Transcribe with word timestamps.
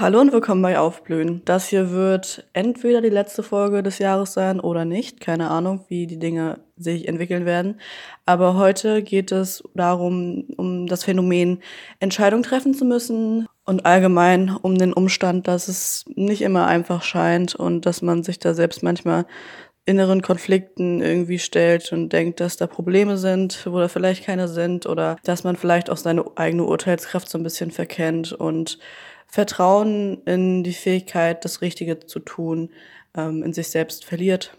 Hallo 0.00 0.18
und 0.18 0.32
willkommen 0.32 0.62
bei 0.62 0.78
Aufblühen. 0.78 1.42
Das 1.44 1.68
hier 1.68 1.90
wird 1.90 2.48
entweder 2.54 3.02
die 3.02 3.10
letzte 3.10 3.42
Folge 3.42 3.82
des 3.82 3.98
Jahres 3.98 4.32
sein 4.32 4.58
oder 4.58 4.86
nicht. 4.86 5.20
Keine 5.20 5.50
Ahnung, 5.50 5.84
wie 5.88 6.06
die 6.06 6.18
Dinge 6.18 6.60
sich 6.78 7.06
entwickeln 7.06 7.44
werden. 7.44 7.78
Aber 8.24 8.54
heute 8.54 9.02
geht 9.02 9.30
es 9.30 9.62
darum, 9.74 10.46
um 10.56 10.86
das 10.86 11.04
Phänomen, 11.04 11.58
Entscheidungen 11.98 12.44
treffen 12.44 12.72
zu 12.72 12.86
müssen 12.86 13.46
und 13.66 13.84
allgemein 13.84 14.48
um 14.48 14.78
den 14.78 14.94
Umstand, 14.94 15.46
dass 15.46 15.68
es 15.68 16.06
nicht 16.14 16.40
immer 16.40 16.66
einfach 16.66 17.02
scheint 17.02 17.54
und 17.54 17.84
dass 17.84 18.00
man 18.00 18.22
sich 18.22 18.38
da 18.38 18.54
selbst 18.54 18.82
manchmal 18.82 19.26
inneren 19.84 20.22
Konflikten 20.22 21.02
irgendwie 21.02 21.38
stellt 21.38 21.92
und 21.92 22.10
denkt, 22.10 22.40
dass 22.40 22.56
da 22.56 22.66
Probleme 22.66 23.18
sind, 23.18 23.66
wo 23.66 23.78
da 23.78 23.88
vielleicht 23.88 24.24
keine 24.24 24.48
sind 24.48 24.86
oder 24.86 25.16
dass 25.24 25.44
man 25.44 25.56
vielleicht 25.56 25.90
auch 25.90 25.98
seine 25.98 26.24
eigene 26.36 26.64
Urteilskraft 26.64 27.28
so 27.28 27.36
ein 27.36 27.42
bisschen 27.42 27.70
verkennt 27.70 28.32
und 28.32 28.78
Vertrauen 29.30 30.22
in 30.24 30.64
die 30.64 30.72
Fähigkeit, 30.72 31.44
das 31.44 31.62
Richtige 31.62 32.00
zu 32.00 32.18
tun, 32.20 32.70
ähm, 33.16 33.42
in 33.42 33.52
sich 33.52 33.68
selbst 33.68 34.04
verliert. 34.04 34.56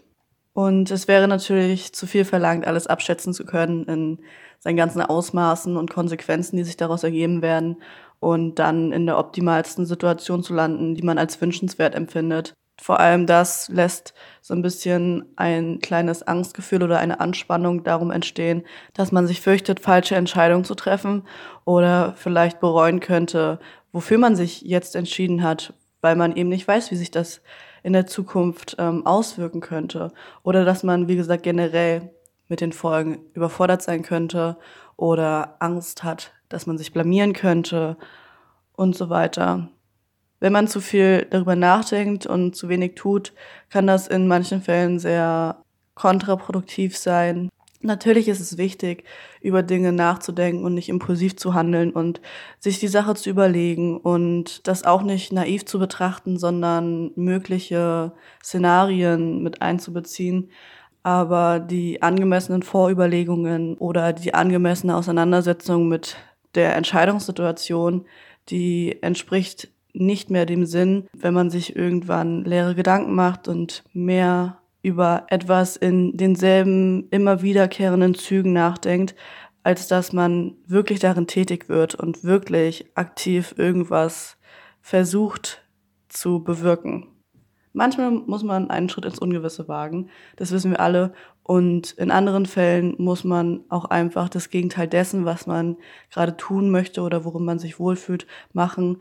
Und 0.54 0.90
es 0.90 1.08
wäre 1.08 1.28
natürlich 1.28 1.92
zu 1.94 2.06
viel 2.06 2.24
verlangt, 2.24 2.66
alles 2.66 2.86
abschätzen 2.86 3.32
zu 3.32 3.44
können 3.44 3.84
in 3.84 4.18
seinen 4.58 4.76
ganzen 4.76 5.00
Ausmaßen 5.00 5.76
und 5.76 5.90
Konsequenzen, 5.90 6.56
die 6.56 6.64
sich 6.64 6.76
daraus 6.76 7.02
ergeben 7.02 7.42
werden 7.42 7.82
und 8.20 8.58
dann 8.58 8.92
in 8.92 9.06
der 9.06 9.18
optimalsten 9.18 9.86
Situation 9.86 10.42
zu 10.42 10.54
landen, 10.54 10.94
die 10.94 11.02
man 11.02 11.18
als 11.18 11.40
wünschenswert 11.40 11.94
empfindet. 11.94 12.54
Vor 12.80 13.00
allem 13.00 13.26
das 13.26 13.68
lässt 13.68 14.14
so 14.40 14.54
ein 14.54 14.62
bisschen 14.62 15.26
ein 15.36 15.78
kleines 15.80 16.22
Angstgefühl 16.22 16.82
oder 16.82 16.98
eine 16.98 17.20
Anspannung 17.20 17.84
darum 17.84 18.10
entstehen, 18.10 18.64
dass 18.94 19.12
man 19.12 19.26
sich 19.26 19.40
fürchtet, 19.40 19.80
falsche 19.80 20.16
Entscheidungen 20.16 20.64
zu 20.64 20.74
treffen 20.74 21.22
oder 21.64 22.14
vielleicht 22.16 22.60
bereuen 22.60 23.00
könnte, 23.00 23.58
wofür 23.92 24.18
man 24.18 24.36
sich 24.36 24.62
jetzt 24.62 24.96
entschieden 24.96 25.42
hat, 25.42 25.74
weil 26.00 26.16
man 26.16 26.34
eben 26.34 26.48
nicht 26.48 26.66
weiß, 26.66 26.90
wie 26.90 26.96
sich 26.96 27.10
das 27.10 27.42
in 27.82 27.92
der 27.92 28.06
Zukunft 28.06 28.76
ähm, 28.78 29.06
auswirken 29.06 29.60
könnte. 29.60 30.12
Oder 30.42 30.64
dass 30.64 30.82
man, 30.82 31.08
wie 31.08 31.16
gesagt, 31.16 31.42
generell 31.42 32.10
mit 32.48 32.60
den 32.60 32.72
Folgen 32.72 33.20
überfordert 33.34 33.82
sein 33.82 34.02
könnte 34.02 34.56
oder 34.96 35.56
Angst 35.60 36.04
hat, 36.04 36.32
dass 36.48 36.66
man 36.66 36.78
sich 36.78 36.92
blamieren 36.92 37.32
könnte 37.32 37.96
und 38.74 38.96
so 38.96 39.08
weiter. 39.10 39.68
Wenn 40.40 40.52
man 40.52 40.66
zu 40.66 40.80
viel 40.80 41.26
darüber 41.30 41.54
nachdenkt 41.54 42.26
und 42.26 42.56
zu 42.56 42.68
wenig 42.68 42.94
tut, 42.96 43.32
kann 43.70 43.86
das 43.86 44.08
in 44.08 44.26
manchen 44.26 44.60
Fällen 44.60 44.98
sehr 44.98 45.62
kontraproduktiv 45.94 46.96
sein. 46.96 47.48
Natürlich 47.82 48.28
ist 48.28 48.40
es 48.40 48.58
wichtig, 48.58 49.04
über 49.40 49.64
Dinge 49.64 49.92
nachzudenken 49.92 50.64
und 50.64 50.74
nicht 50.74 50.88
impulsiv 50.88 51.36
zu 51.36 51.52
handeln 51.52 51.90
und 51.90 52.20
sich 52.60 52.78
die 52.78 52.88
Sache 52.88 53.14
zu 53.14 53.28
überlegen 53.28 53.98
und 53.98 54.66
das 54.68 54.84
auch 54.84 55.02
nicht 55.02 55.32
naiv 55.32 55.64
zu 55.64 55.80
betrachten, 55.80 56.38
sondern 56.38 57.10
mögliche 57.16 58.12
Szenarien 58.42 59.42
mit 59.42 59.62
einzubeziehen. 59.62 60.50
Aber 61.02 61.58
die 61.58 62.00
angemessenen 62.02 62.62
Vorüberlegungen 62.62 63.76
oder 63.78 64.12
die 64.12 64.34
angemessene 64.34 64.96
Auseinandersetzung 64.96 65.88
mit 65.88 66.16
der 66.54 66.76
Entscheidungssituation, 66.76 68.06
die 68.48 69.02
entspricht 69.02 69.68
nicht 69.92 70.30
mehr 70.30 70.46
dem 70.46 70.64
Sinn, 70.64 71.08
wenn 71.12 71.34
man 71.34 71.50
sich 71.50 71.74
irgendwann 71.74 72.44
leere 72.44 72.76
Gedanken 72.76 73.14
macht 73.14 73.48
und 73.48 73.82
mehr 73.92 74.61
über 74.82 75.26
etwas 75.28 75.76
in 75.76 76.16
denselben 76.16 77.08
immer 77.10 77.42
wiederkehrenden 77.42 78.14
Zügen 78.14 78.52
nachdenkt, 78.52 79.14
als 79.62 79.86
dass 79.86 80.12
man 80.12 80.56
wirklich 80.66 80.98
darin 80.98 81.26
tätig 81.26 81.68
wird 81.68 81.94
und 81.94 82.24
wirklich 82.24 82.86
aktiv 82.94 83.54
irgendwas 83.56 84.36
versucht 84.80 85.62
zu 86.08 86.42
bewirken. 86.42 87.06
Manchmal 87.72 88.10
muss 88.10 88.42
man 88.42 88.68
einen 88.70 88.88
Schritt 88.88 89.06
ins 89.06 89.18
Ungewisse 89.18 89.66
wagen, 89.66 90.10
das 90.36 90.52
wissen 90.52 90.72
wir 90.72 90.80
alle. 90.80 91.14
Und 91.42 91.92
in 91.92 92.10
anderen 92.10 92.46
Fällen 92.46 92.94
muss 92.98 93.24
man 93.24 93.64
auch 93.68 93.86
einfach 93.86 94.28
das 94.28 94.50
Gegenteil 94.50 94.86
dessen, 94.86 95.24
was 95.24 95.46
man 95.46 95.76
gerade 96.10 96.36
tun 96.36 96.70
möchte 96.70 97.00
oder 97.00 97.24
worum 97.24 97.44
man 97.44 97.58
sich 97.58 97.80
wohlfühlt, 97.80 98.26
machen, 98.52 98.98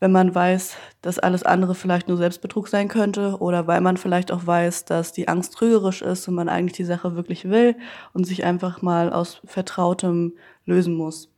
wenn 0.00 0.12
man 0.12 0.34
weiß, 0.34 0.76
dass 1.02 1.18
alles 1.18 1.44
andere 1.44 1.74
vielleicht 1.74 2.08
nur 2.08 2.16
Selbstbetrug 2.16 2.68
sein 2.68 2.88
könnte 2.88 3.36
oder 3.40 3.66
weil 3.66 3.80
man 3.80 3.96
vielleicht 3.96 4.32
auch 4.32 4.46
weiß, 4.46 4.84
dass 4.84 5.12
die 5.12 5.28
Angst 5.28 5.54
trügerisch 5.54 6.02
ist 6.02 6.28
und 6.28 6.34
man 6.34 6.48
eigentlich 6.48 6.76
die 6.76 6.84
Sache 6.84 7.16
wirklich 7.16 7.48
will 7.48 7.76
und 8.12 8.24
sich 8.24 8.44
einfach 8.44 8.82
mal 8.82 9.12
aus 9.12 9.40
Vertrautem 9.44 10.34
lösen 10.66 10.94
muss. 10.94 11.30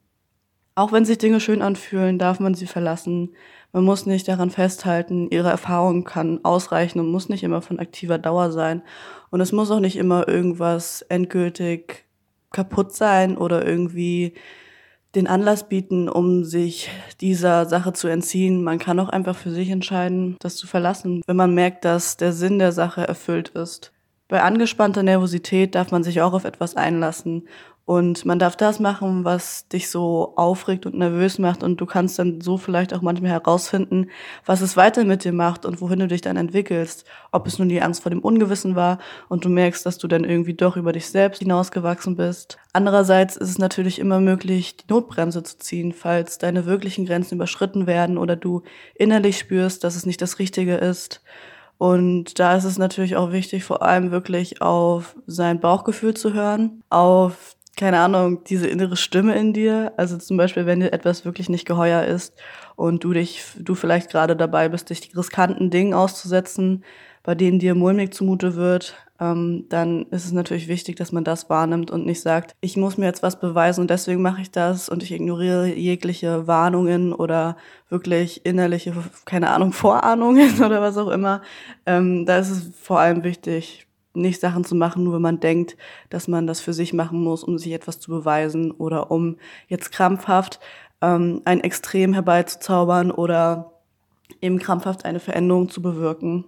Auch 0.75 0.93
wenn 0.93 1.05
sich 1.05 1.19
Dinge 1.19 1.41
schön 1.41 1.63
anfühlen, 1.63 2.19
darf 2.19 2.39
man 2.39 2.55
sie 2.55 2.67
verlassen. 2.67 3.35
Man 3.73 3.85
muss 3.85 4.05
nicht 4.05 4.29
daran 4.29 4.51
festhalten, 4.51 5.29
ihre 5.31 5.49
Erfahrung 5.49 6.05
kann 6.05 6.45
ausreichen 6.45 7.01
und 7.01 7.11
muss 7.11 7.29
nicht 7.29 7.45
immer 7.45 7.63
von 7.63 7.79
aktiver 7.79 8.19
Dauer 8.19 8.53
sein. 8.53 8.83
Und 9.31 9.41
es 9.41 9.53
muss 9.53 9.71
auch 9.71 9.81
nicht 9.81 9.97
immer 9.97 10.29
irgendwas 10.29 11.03
endgültig 11.03 12.05
kaputt 12.53 12.95
sein 12.95 13.39
oder 13.39 13.67
irgendwie 13.67 14.35
den 15.17 15.27
Anlass 15.27 15.69
bieten, 15.69 16.09
um 16.09 16.45
sich 16.45 16.91
dieser 17.21 17.67
Sache 17.67 17.93
zu 17.93 18.07
entziehen. 18.07 18.63
Man 18.63 18.79
kann 18.79 19.01
auch 19.01 19.09
einfach 19.09 19.37
für 19.37 19.51
sich 19.51 19.71
entscheiden, 19.71 20.37
das 20.41 20.57
zu 20.57 20.67
verlassen, 20.67 21.23
wenn 21.27 21.37
man 21.37 21.55
merkt, 21.55 21.85
dass 21.85 22.17
der 22.17 22.33
Sinn 22.33 22.59
der 22.59 22.73
Sache 22.73 23.09
erfüllt 23.09 23.49
ist. 23.51 23.93
Bei 24.29 24.43
angespannter 24.43 25.03
Nervosität 25.03 25.75
darf 25.75 25.91
man 25.91 26.05
sich 26.05 26.21
auch 26.21 26.33
auf 26.33 26.45
etwas 26.45 26.77
einlassen 26.77 27.49
und 27.87 28.25
man 28.25 28.41
darf 28.41 28.57
das 28.57 28.81
machen, 28.81 29.25
was 29.25 29.69
dich 29.69 29.89
so 29.91 30.33
aufregt 30.35 30.87
und 30.87 30.99
nervös 30.99 31.39
macht. 31.39 31.63
Und 31.63 31.81
du 31.81 31.87
kannst 31.87 32.19
dann 32.19 32.41
so 32.41 32.59
vielleicht 32.59 32.93
auch 32.93 33.01
manchmal 33.01 33.31
herausfinden, 33.31 34.11
was 34.45 34.61
es 34.61 34.77
weiter 34.77 35.05
mit 35.05 35.23
dir 35.23 35.33
macht 35.33 35.65
und 35.65 35.81
wohin 35.81 36.01
du 36.01 36.09
dich 36.09 36.21
dann 36.21 36.37
entwickelst. 36.37 37.05
Ob 37.31 37.47
es 37.47 37.61
nun 37.61 37.69
die 37.69 37.81
Angst 37.81 38.03
vor 38.03 38.11
dem 38.11 38.19
Ungewissen 38.19 38.75
war 38.75 38.99
und 39.29 39.45
du 39.45 39.49
merkst, 39.49 39.87
dass 39.87 39.99
du 39.99 40.09
dann 40.09 40.25
irgendwie 40.25 40.55
doch 40.55 40.77
über 40.77 40.93
dich 40.93 41.07
selbst 41.07 41.39
hinausgewachsen 41.39 42.17
bist. 42.17 42.59
Andererseits 42.73 43.37
ist 43.37 43.51
es 43.51 43.59
natürlich 43.59 44.01
immer 44.01 44.19
möglich, 44.19 44.77
die 44.77 44.93
Notbremse 44.93 45.45
zu 45.45 45.57
ziehen, 45.57 45.93
falls 45.93 46.39
deine 46.39 46.67
wirklichen 46.67 47.07
Grenzen 47.07 47.37
überschritten 47.37 47.87
werden 47.87 48.19
oder 48.19 48.35
du 48.35 48.63
innerlich 48.97 49.39
spürst, 49.39 49.85
dass 49.85 49.95
es 49.95 50.07
nicht 50.07 50.21
das 50.21 50.41
Richtige 50.41 50.75
ist. 50.75 51.23
Und 51.79 52.41
da 52.41 52.57
ist 52.57 52.65
es 52.65 52.79
natürlich 52.79 53.17
auch 53.17 53.31
wichtig, 53.31 53.63
vor 53.63 53.83
allem 53.83 54.11
wirklich 54.11 54.61
auf 54.61 55.15
sein 55.27 55.61
Bauchgefühl 55.61 56.15
zu 56.15 56.33
hören, 56.33 56.83
auf 56.89 57.56
keine 57.77 58.01
Ahnung, 58.01 58.43
diese 58.45 58.67
innere 58.67 58.97
Stimme 58.97 59.35
in 59.37 59.53
dir. 59.53 59.93
Also 59.97 60.17
zum 60.17 60.37
Beispiel, 60.37 60.67
wenn 60.67 60.81
dir 60.81 60.93
etwas 60.93 61.25
wirklich 61.25 61.49
nicht 61.49 61.67
geheuer 61.67 62.05
ist 62.05 62.35
und 62.75 63.05
du 63.05 63.13
dich, 63.13 63.45
du 63.59 63.75
vielleicht 63.75 64.11
gerade 64.11 64.35
dabei 64.35 64.69
bist, 64.69 64.91
dich 64.91 65.15
riskanten 65.17 65.71
Dingen 65.71 65.93
auszusetzen, 65.93 66.85
bei 67.23 67.35
denen 67.35 67.59
dir 67.59 67.75
mulmig 67.75 68.15
zumute 68.15 68.57
wird, 68.57 68.97
ähm, 69.19 69.67
dann 69.69 70.07
ist 70.11 70.25
es 70.25 70.33
natürlich 70.33 70.69
wichtig, 70.69 70.97
dass 70.97 71.13
man 71.13 71.25
das 71.25 71.51
wahrnimmt 71.51 71.91
und 71.91 72.07
nicht 72.07 72.21
sagt, 72.21 72.55
ich 72.61 72.77
muss 72.77 72.99
mir 72.99 73.07
jetzt 73.07 73.23
was 73.23 73.41
beweisen 73.41 73.83
und 73.83 73.91
deswegen 73.91 74.23
mache 74.23 74.43
ich 74.43 74.51
das 74.51 74.89
und 74.89 75.03
ich 75.03 75.13
ignoriere 75.13 75.67
jegliche 75.67 76.47
Warnungen 76.47 77.13
oder 77.13 77.57
wirklich 77.89 78.45
innerliche, 78.45 78.93
keine 79.25 79.51
Ahnung, 79.51 79.73
Vorahnungen 79.75 80.63
oder 80.63 80.81
was 80.81 80.97
auch 80.97 81.09
immer. 81.09 81.43
Ähm, 81.87 82.27
da 82.27 82.39
ist 82.39 82.51
es 82.51 82.71
vor 82.81 83.01
allem 83.01 83.25
wichtig, 83.25 83.86
nicht 84.17 84.41
Sachen 84.41 84.65
zu 84.65 84.75
machen, 84.75 85.05
nur 85.05 85.15
wenn 85.15 85.23
man 85.23 85.41
denkt, 85.41 85.77
dass 86.11 86.29
man 86.29 86.47
das 86.47 86.61
für 86.61 86.73
sich 86.73 86.93
machen 86.93 87.23
muss, 87.23 87.45
um 87.45 87.59
sich 87.59 87.73
etwas 87.73 88.01
zu 88.01 88.11
beweisen 88.11 88.71
oder 88.71 89.11
um 89.11 89.37
jetzt 89.69 89.93
krampfhaft 89.93 90.61
ähm, 91.01 91.43
ein 91.45 91.61
Extrem 91.61 92.13
herbeizuzaubern 92.13 93.11
oder 93.11 93.73
eben 94.41 94.59
krampfhaft 94.59 95.05
eine 95.05 95.21
Veränderung 95.21 95.69
zu 95.69 95.83
bewirken. 95.83 96.45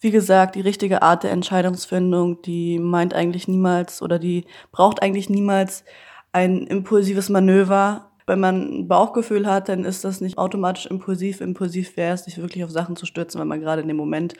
Wie 0.00 0.10
gesagt, 0.10 0.56
die 0.56 0.60
richtige 0.60 1.02
Art 1.02 1.22
der 1.22 1.30
Entscheidungsfindung, 1.30 2.42
die 2.42 2.78
meint 2.78 3.14
eigentlich 3.14 3.46
niemals 3.46 4.02
oder 4.02 4.18
die 4.18 4.46
braucht 4.72 5.00
eigentlich 5.00 5.30
niemals 5.30 5.84
ein 6.32 6.66
impulsives 6.66 7.28
Manöver. 7.28 8.10
Wenn 8.26 8.40
man 8.40 8.80
ein 8.80 8.88
Bauchgefühl 8.88 9.46
hat, 9.46 9.68
dann 9.68 9.84
ist 9.84 10.04
das 10.04 10.20
nicht 10.20 10.38
automatisch 10.38 10.86
impulsiv. 10.86 11.40
Impulsiv 11.40 11.96
wäre 11.96 12.14
es, 12.14 12.24
sich 12.24 12.38
wirklich 12.38 12.64
auf 12.64 12.70
Sachen 12.70 12.96
zu 12.96 13.06
stürzen, 13.06 13.40
wenn 13.40 13.48
man 13.48 13.60
gerade 13.60 13.82
in 13.82 13.88
dem 13.88 13.96
Moment 13.96 14.34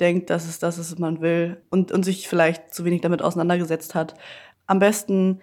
denkt, 0.00 0.30
dass 0.30 0.46
es 0.46 0.58
das 0.58 0.78
ist, 0.78 0.92
was 0.92 0.98
man 0.98 1.20
will 1.20 1.60
und, 1.70 1.92
und 1.92 2.04
sich 2.04 2.28
vielleicht 2.28 2.74
zu 2.74 2.84
wenig 2.84 3.00
damit 3.00 3.22
auseinandergesetzt 3.22 3.94
hat. 3.94 4.14
Am 4.66 4.78
besten 4.78 5.40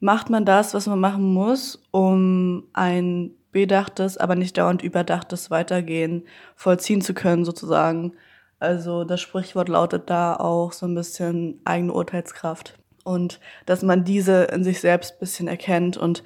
macht 0.00 0.30
man 0.30 0.44
das, 0.44 0.74
was 0.74 0.86
man 0.86 1.00
machen 1.00 1.32
muss, 1.32 1.82
um 1.90 2.64
ein 2.72 3.32
bedachtes, 3.52 4.16
aber 4.16 4.36
nicht 4.36 4.56
dauernd 4.56 4.82
überdachtes 4.82 5.50
Weitergehen 5.50 6.24
vollziehen 6.54 7.00
zu 7.00 7.14
können, 7.14 7.44
sozusagen. 7.44 8.12
Also 8.60 9.04
das 9.04 9.20
Sprichwort 9.20 9.68
lautet 9.68 10.10
da 10.10 10.36
auch 10.36 10.72
so 10.72 10.86
ein 10.86 10.94
bisschen 10.94 11.60
eigene 11.64 11.92
Urteilskraft. 11.92 12.78
Und 13.04 13.40
dass 13.66 13.82
man 13.82 14.04
diese 14.04 14.44
in 14.44 14.64
sich 14.64 14.80
selbst 14.80 15.14
ein 15.14 15.20
bisschen 15.20 15.48
erkennt 15.48 15.96
und 15.96 16.22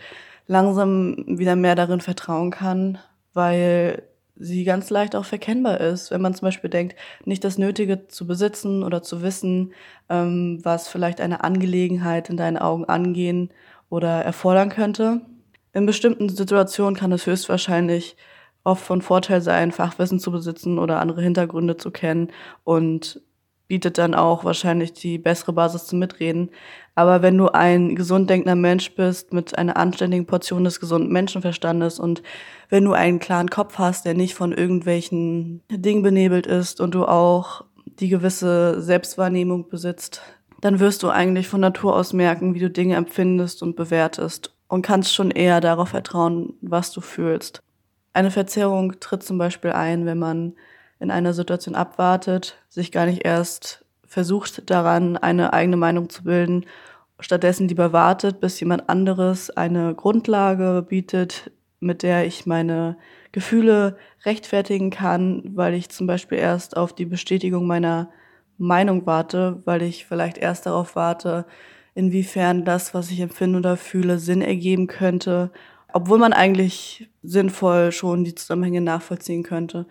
langsam 0.47 1.25
wieder 1.27 1.57
mehr 1.57 1.75
darin 1.75 2.01
vertrauen 2.01 2.51
kann, 2.51 2.99
weil 3.35 4.03
sie 4.37 4.65
ganz 4.65 4.91
leicht 4.91 5.15
auch 5.15 5.25
verkennbar 5.25 5.81
ist, 5.81 6.11
wenn 6.11 6.21
man 6.21 6.35
zum 6.35 6.47
Beispiel 6.47 6.71
denkt, 6.71 6.97
nicht 7.25 7.45
das 7.45 7.59
Nötige 7.59 8.09
zu 8.09 8.27
besitzen 8.27 8.83
oder 8.83 9.03
zu 9.03 9.23
wissen, 9.23 9.73
ähm, 10.09 10.61
was 10.63 10.89
vielleicht 10.89 11.21
eine 11.21 11.45
Angelegenheit 11.45 12.31
in 12.31 12.37
deinen 12.37 12.57
Augen 12.57 12.85
angehen 12.87 13.51
oder 13.89 14.23
erfordern 14.23 14.71
könnte. 14.71 15.21
In 15.73 15.87
bestimmten 15.87 16.29
Situationen 16.29 16.97
kann 16.97 17.13
es 17.13 17.27
höchstwahrscheinlich 17.27 18.17
oft 18.65 18.85
von 18.85 19.03
Vorteil 19.03 19.41
sein, 19.41 19.73
Fachwissen 19.73 20.19
zu 20.19 20.31
besitzen 20.31 20.79
oder 20.79 21.01
andere 21.01 21.23
Hintergründe 21.23 21.77
zu 21.77 21.91
kennen 21.91 22.29
und 22.65 23.21
bietet 23.73 23.97
dann 23.97 24.15
auch 24.15 24.45
wahrscheinlich 24.45 24.93
die 24.93 25.17
bessere 25.17 25.55
Basis 25.55 25.87
zum 25.87 25.99
Mitreden. 25.99 26.51
Aber 26.95 27.23
wenn 27.23 27.39
du 27.39 27.49
ein 27.55 27.97
gesund 27.97 28.29
denkender 28.29 28.55
Mensch 28.55 28.95
bist 28.95 29.33
mit 29.33 29.57
einer 29.57 29.79
anständigen 29.79 30.27
Portion 30.27 30.65
des 30.65 30.79
gesunden 30.79 31.11
Menschenverstandes 31.11 31.99
und 31.99 32.23
wenn 32.69 32.85
du 32.85 32.93
einen 32.93 33.19
klaren 33.19 33.49
Kopf 33.49 33.79
hast, 33.79 34.05
der 34.05 34.13
nicht 34.13 34.35
von 34.35 34.53
irgendwelchen 34.53 35.63
Dingen 35.71 36.03
benebelt 36.03 36.47
ist 36.47 36.83
und 36.83 36.95
du 36.95 37.07
auch 37.07 37.65
die 37.87 38.11
gewisse 38.11 38.83
Selbstwahrnehmung 38.83 39.71
besitzt, 39.71 40.21
dann 40.61 40.79
wirst 40.79 41.03
du 41.03 41.09
eigentlich 41.09 41.49
von 41.49 41.63
Natur 41.63 41.97
aus 41.97 42.13
merken, 42.13 42.55
wie 42.55 42.61
du 42.61 42.69
Dinge 42.69 42.97
empfindest 42.97 43.63
und 43.63 43.75
bewertest 43.75 44.55
und 44.69 44.83
kannst 44.83 45.15
schon 45.15 45.31
eher 45.31 45.63
darauf 45.63 45.89
vertrauen, 45.89 46.59
was 46.61 46.93
du 46.93 47.01
fühlst. 47.01 47.63
Eine 48.13 48.31
Verzerrung 48.31 49.01
tritt 49.01 49.23
zum 49.23 49.39
Beispiel 49.39 49.73
ein, 49.73 50.05
wenn 50.05 50.19
man 50.19 50.57
in 51.03 51.11
einer 51.11 51.35
Situation 51.35 51.75
abwartet, 51.75 52.57
sich 52.69 52.93
gar 52.93 53.07
nicht 53.07 53.25
erst 53.25 53.85
versucht 54.07 54.71
daran, 54.71 55.17
eine 55.17 55.53
eigene 55.53 55.77
Meinung 55.77 56.09
zu 56.09 56.25
bilden, 56.25 56.65
stattdessen 57.19 57.69
lieber 57.69 57.93
wartet, 57.93 58.41
bis 58.41 58.59
jemand 58.61 58.89
anderes 58.89 59.51
eine 59.51 59.95
Grundlage 59.95 60.85
bietet, 60.89 61.51
mit 61.81 62.03
der 62.03 62.27
ich 62.27 62.47
meine 62.47 62.97
Gefühle 63.33 63.97
rechtfertigen 64.25 64.91
kann, 64.91 65.43
weil 65.55 65.75
ich 65.75 65.89
zum 65.89 66.07
Beispiel 66.07 66.39
erst 66.39 66.77
auf 66.77 66.95
die 66.95 67.07
Bestätigung 67.07 67.67
meiner 67.67 68.11
Meinung 68.57 69.05
warte, 69.07 69.61
weil 69.65 69.83
ich 69.83 70.07
vielleicht 70.07 70.39
erst 70.39 70.67
darauf 70.67 70.95
warte, 70.95 71.47
inwiefern 71.95 72.65
das, 72.65 72.95
was 72.95 73.11
ich 73.11 73.21
empfinde 73.21 73.59
oder 73.59 73.77
fühle, 73.77 74.19
Sinn 74.19 74.43
ergeben 74.43 74.87
könnte 74.87 75.51
obwohl 75.93 76.19
man 76.19 76.33
eigentlich 76.33 77.09
sinnvoll 77.23 77.93
schon 77.93 78.25
die 78.25 78.35
Zusammenhänge 78.35 78.81
nachvollziehen 78.81 79.43
könnte 79.43 79.87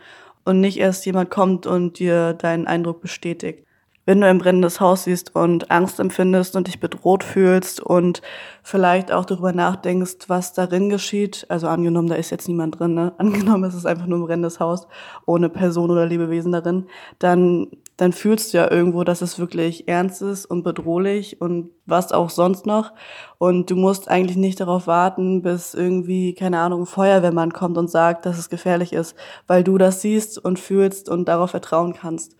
und 0.45 0.59
nicht 0.61 0.77
erst 0.77 1.05
jemand 1.05 1.29
kommt 1.29 1.65
und 1.67 1.99
dir 1.99 2.33
deinen 2.33 2.67
Eindruck 2.67 3.01
bestätigt. 3.01 3.65
Wenn 4.11 4.19
du 4.19 4.27
ein 4.27 4.39
brennendes 4.39 4.81
Haus 4.81 5.05
siehst 5.05 5.37
und 5.37 5.71
Angst 5.71 5.97
empfindest 6.01 6.57
und 6.57 6.67
dich 6.67 6.81
bedroht 6.81 7.23
fühlst 7.23 7.79
und 7.79 8.21
vielleicht 8.61 9.09
auch 9.09 9.23
darüber 9.23 9.53
nachdenkst, 9.53 10.27
was 10.27 10.51
darin 10.51 10.89
geschieht, 10.89 11.45
also 11.47 11.69
angenommen, 11.69 12.09
da 12.09 12.15
ist 12.15 12.29
jetzt 12.29 12.49
niemand 12.49 12.77
drin, 12.77 12.93
ne? 12.93 13.13
angenommen, 13.19 13.63
es 13.63 13.73
ist 13.73 13.85
einfach 13.85 14.07
nur 14.07 14.19
ein 14.19 14.25
brennendes 14.25 14.59
Haus 14.59 14.85
ohne 15.25 15.47
Person 15.47 15.91
oder 15.91 16.05
Lebewesen 16.05 16.51
darin, 16.51 16.87
dann 17.19 17.67
dann 17.95 18.11
fühlst 18.13 18.51
du 18.51 18.57
ja 18.57 18.69
irgendwo, 18.69 19.03
dass 19.03 19.21
es 19.21 19.37
wirklich 19.37 19.87
ernst 19.87 20.23
ist 20.23 20.45
und 20.47 20.63
bedrohlich 20.63 21.39
und 21.39 21.69
was 21.85 22.11
auch 22.11 22.31
sonst 22.31 22.65
noch. 22.65 22.93
Und 23.37 23.69
du 23.69 23.75
musst 23.75 24.09
eigentlich 24.09 24.37
nicht 24.37 24.59
darauf 24.59 24.87
warten, 24.87 25.43
bis 25.43 25.75
irgendwie, 25.75 26.33
keine 26.33 26.59
Ahnung, 26.59 26.81
ein 26.81 26.85
Feuerwehrmann 26.87 27.53
kommt 27.53 27.77
und 27.77 27.91
sagt, 27.91 28.25
dass 28.25 28.39
es 28.39 28.49
gefährlich 28.49 28.91
ist, 28.91 29.15
weil 29.45 29.63
du 29.63 29.77
das 29.77 30.01
siehst 30.01 30.43
und 30.43 30.57
fühlst 30.57 31.09
und 31.09 31.27
darauf 31.27 31.51
vertrauen 31.51 31.93
kannst. 31.93 32.35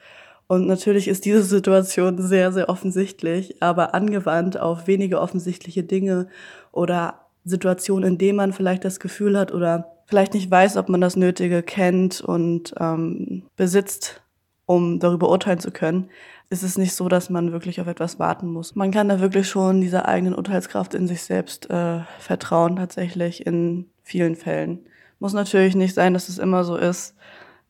Und 0.51 0.67
natürlich 0.67 1.07
ist 1.07 1.23
diese 1.23 1.43
Situation 1.43 2.21
sehr, 2.21 2.51
sehr 2.51 2.67
offensichtlich, 2.67 3.63
aber 3.63 3.95
angewandt 3.95 4.59
auf 4.59 4.85
wenige 4.85 5.21
offensichtliche 5.21 5.81
Dinge 5.81 6.27
oder 6.73 7.21
Situationen, 7.45 8.05
in 8.05 8.17
denen 8.17 8.35
man 8.35 8.51
vielleicht 8.51 8.83
das 8.83 8.99
Gefühl 8.99 9.39
hat 9.39 9.53
oder 9.53 9.93
vielleicht 10.07 10.33
nicht 10.33 10.51
weiß, 10.51 10.75
ob 10.75 10.89
man 10.89 10.99
das 10.99 11.15
Nötige 11.15 11.63
kennt 11.63 12.19
und 12.19 12.75
ähm, 12.81 13.43
besitzt, 13.55 14.21
um 14.65 14.99
darüber 14.99 15.29
urteilen 15.29 15.61
zu 15.61 15.71
können, 15.71 16.09
ist 16.49 16.63
es 16.63 16.77
nicht 16.77 16.95
so, 16.95 17.07
dass 17.07 17.29
man 17.29 17.53
wirklich 17.53 17.79
auf 17.79 17.87
etwas 17.87 18.19
warten 18.19 18.47
muss. 18.47 18.75
Man 18.75 18.91
kann 18.91 19.07
da 19.07 19.21
wirklich 19.21 19.47
schon 19.47 19.79
dieser 19.79 20.05
eigenen 20.05 20.35
Urteilskraft 20.35 20.93
in 20.95 21.07
sich 21.07 21.23
selbst 21.23 21.69
äh, 21.69 22.01
vertrauen, 22.19 22.75
tatsächlich 22.75 23.47
in 23.47 23.85
vielen 24.03 24.35
Fällen. 24.35 24.79
Muss 25.17 25.31
natürlich 25.31 25.75
nicht 25.77 25.95
sein, 25.95 26.13
dass 26.13 26.27
es 26.27 26.39
immer 26.39 26.65
so 26.65 26.75
ist. 26.75 27.15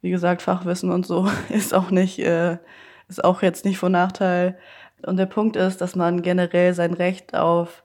Wie 0.02 0.12
gesagt, 0.12 0.42
Fachwissen 0.42 0.92
und 0.92 1.06
so 1.06 1.30
ist 1.50 1.74
auch 1.74 1.92
nicht, 1.92 2.20
äh, 2.20 2.58
ist 3.08 3.24
auch 3.24 3.42
jetzt 3.42 3.66
nicht 3.66 3.78
von 3.78 3.92
Nachteil. 3.92 4.58
Und 5.06 5.18
der 5.18 5.26
Punkt 5.26 5.56
ist, 5.56 5.82
dass 5.82 5.96
man 5.96 6.22
generell 6.22 6.74
sein 6.74 6.94
Recht 6.94 7.36
auf 7.36 7.84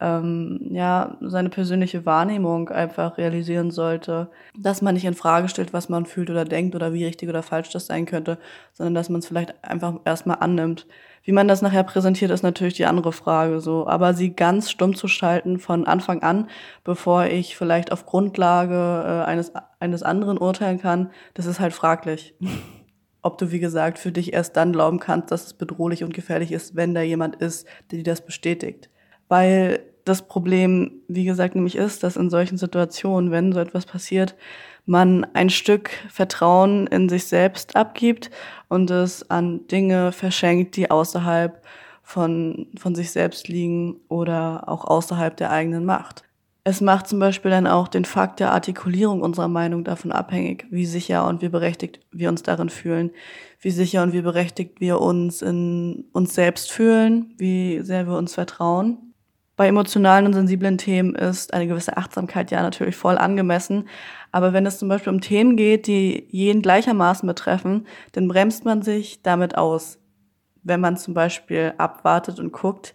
ähm, 0.00 0.60
ja, 0.70 1.16
seine 1.20 1.50
persönliche 1.50 2.06
Wahrnehmung 2.06 2.70
einfach 2.70 3.18
realisieren 3.18 3.70
sollte. 3.70 4.30
Dass 4.58 4.82
man 4.82 4.94
nicht 4.94 5.04
in 5.04 5.14
Frage 5.14 5.48
stellt, 5.48 5.72
was 5.72 5.88
man 5.88 6.06
fühlt 6.06 6.30
oder 6.30 6.44
denkt 6.44 6.74
oder 6.74 6.92
wie 6.92 7.04
richtig 7.04 7.28
oder 7.28 7.42
falsch 7.42 7.70
das 7.70 7.86
sein 7.86 8.06
könnte, 8.06 8.38
sondern 8.72 8.94
dass 8.94 9.10
man 9.10 9.20
es 9.20 9.26
vielleicht 9.26 9.62
einfach 9.62 9.94
erstmal 10.04 10.38
annimmt. 10.40 10.86
Wie 11.22 11.32
man 11.32 11.48
das 11.48 11.60
nachher 11.60 11.84
präsentiert, 11.84 12.30
ist 12.30 12.42
natürlich 12.42 12.74
die 12.74 12.86
andere 12.86 13.12
Frage, 13.12 13.60
so. 13.60 13.86
Aber 13.86 14.14
sie 14.14 14.34
ganz 14.34 14.70
stumm 14.70 14.94
zu 14.94 15.06
schalten 15.06 15.58
von 15.58 15.86
Anfang 15.86 16.22
an, 16.22 16.48
bevor 16.82 17.26
ich 17.26 17.56
vielleicht 17.56 17.92
auf 17.92 18.06
Grundlage 18.06 18.74
äh, 18.74 19.28
eines, 19.28 19.52
eines 19.80 20.02
anderen 20.02 20.38
urteilen 20.38 20.80
kann, 20.80 21.10
das 21.34 21.46
ist 21.46 21.60
halt 21.60 21.74
fraglich. 21.74 22.34
Ob 23.22 23.36
du, 23.36 23.50
wie 23.50 23.60
gesagt, 23.60 23.98
für 23.98 24.12
dich 24.12 24.32
erst 24.32 24.56
dann 24.56 24.72
glauben 24.72 24.98
kannst, 24.98 25.30
dass 25.30 25.44
es 25.44 25.52
bedrohlich 25.52 26.04
und 26.04 26.14
gefährlich 26.14 26.52
ist, 26.52 26.74
wenn 26.74 26.94
da 26.94 27.02
jemand 27.02 27.36
ist, 27.36 27.68
der 27.90 27.98
dir 27.98 28.04
das 28.04 28.24
bestätigt. 28.24 28.88
Weil 29.28 29.80
das 30.10 30.22
Problem, 30.22 31.02
wie 31.08 31.24
gesagt, 31.24 31.54
nämlich 31.54 31.76
ist, 31.76 32.02
dass 32.02 32.16
in 32.16 32.30
solchen 32.30 32.58
Situationen, 32.58 33.30
wenn 33.30 33.52
so 33.52 33.60
etwas 33.60 33.86
passiert, 33.86 34.34
man 34.84 35.24
ein 35.34 35.50
Stück 35.50 35.90
Vertrauen 36.08 36.88
in 36.88 37.08
sich 37.08 37.26
selbst 37.26 37.76
abgibt 37.76 38.30
und 38.68 38.90
es 38.90 39.30
an 39.30 39.66
Dinge 39.68 40.10
verschenkt, 40.10 40.76
die 40.76 40.90
außerhalb 40.90 41.62
von, 42.02 42.66
von 42.76 42.94
sich 42.96 43.12
selbst 43.12 43.46
liegen 43.46 44.00
oder 44.08 44.68
auch 44.68 44.84
außerhalb 44.84 45.36
der 45.36 45.52
eigenen 45.52 45.84
Macht. 45.84 46.24
Es 46.64 46.80
macht 46.80 47.06
zum 47.06 47.20
Beispiel 47.20 47.52
dann 47.52 47.68
auch 47.68 47.86
den 47.86 48.04
Fakt 48.04 48.40
der 48.40 48.52
Artikulierung 48.52 49.22
unserer 49.22 49.48
Meinung 49.48 49.84
davon 49.84 50.10
abhängig, 50.12 50.66
wie 50.70 50.86
sicher 50.86 51.26
und 51.26 51.40
wie 51.40 51.48
berechtigt 51.48 52.00
wir 52.10 52.28
uns 52.28 52.42
darin 52.42 52.68
fühlen, 52.68 53.12
wie 53.60 53.70
sicher 53.70 54.02
und 54.02 54.12
wie 54.12 54.22
berechtigt 54.22 54.80
wir 54.80 55.00
uns 55.00 55.40
in 55.40 56.06
uns 56.12 56.34
selbst 56.34 56.72
fühlen, 56.72 57.32
wie 57.38 57.80
sehr 57.82 58.06
wir 58.06 58.18
uns 58.18 58.34
vertrauen 58.34 59.09
bei 59.60 59.68
emotionalen 59.68 60.24
und 60.24 60.32
sensiblen 60.32 60.78
Themen 60.78 61.14
ist 61.14 61.52
eine 61.52 61.66
gewisse 61.66 61.98
Achtsamkeit 61.98 62.50
ja 62.50 62.62
natürlich 62.62 62.96
voll 62.96 63.18
angemessen. 63.18 63.90
Aber 64.32 64.54
wenn 64.54 64.64
es 64.64 64.78
zum 64.78 64.88
Beispiel 64.88 65.12
um 65.12 65.20
Themen 65.20 65.54
geht, 65.54 65.86
die 65.86 66.26
jeden 66.30 66.62
gleichermaßen 66.62 67.26
betreffen, 67.26 67.86
dann 68.12 68.26
bremst 68.26 68.64
man 68.64 68.80
sich 68.80 69.20
damit 69.20 69.58
aus. 69.58 69.98
Wenn 70.62 70.80
man 70.80 70.96
zum 70.96 71.12
Beispiel 71.12 71.74
abwartet 71.76 72.40
und 72.40 72.52
guckt, 72.52 72.94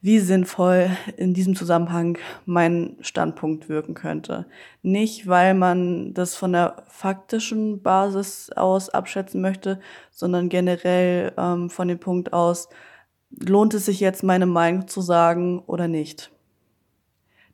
wie 0.00 0.20
sinnvoll 0.20 0.90
in 1.16 1.34
diesem 1.34 1.56
Zusammenhang 1.56 2.18
mein 2.46 2.96
Standpunkt 3.00 3.68
wirken 3.68 3.94
könnte. 3.94 4.46
Nicht, 4.82 5.26
weil 5.26 5.54
man 5.54 6.14
das 6.14 6.36
von 6.36 6.52
der 6.52 6.84
faktischen 6.86 7.82
Basis 7.82 8.52
aus 8.54 8.90
abschätzen 8.90 9.40
möchte, 9.40 9.80
sondern 10.12 10.50
generell 10.50 11.32
ähm, 11.36 11.68
von 11.68 11.88
dem 11.88 11.98
Punkt 11.98 12.32
aus, 12.32 12.68
lohnt 13.30 13.74
es 13.74 13.86
sich 13.86 14.00
jetzt, 14.00 14.22
meine 14.22 14.46
Meinung 14.46 14.88
zu 14.88 15.00
sagen 15.00 15.60
oder 15.66 15.88
nicht. 15.88 16.30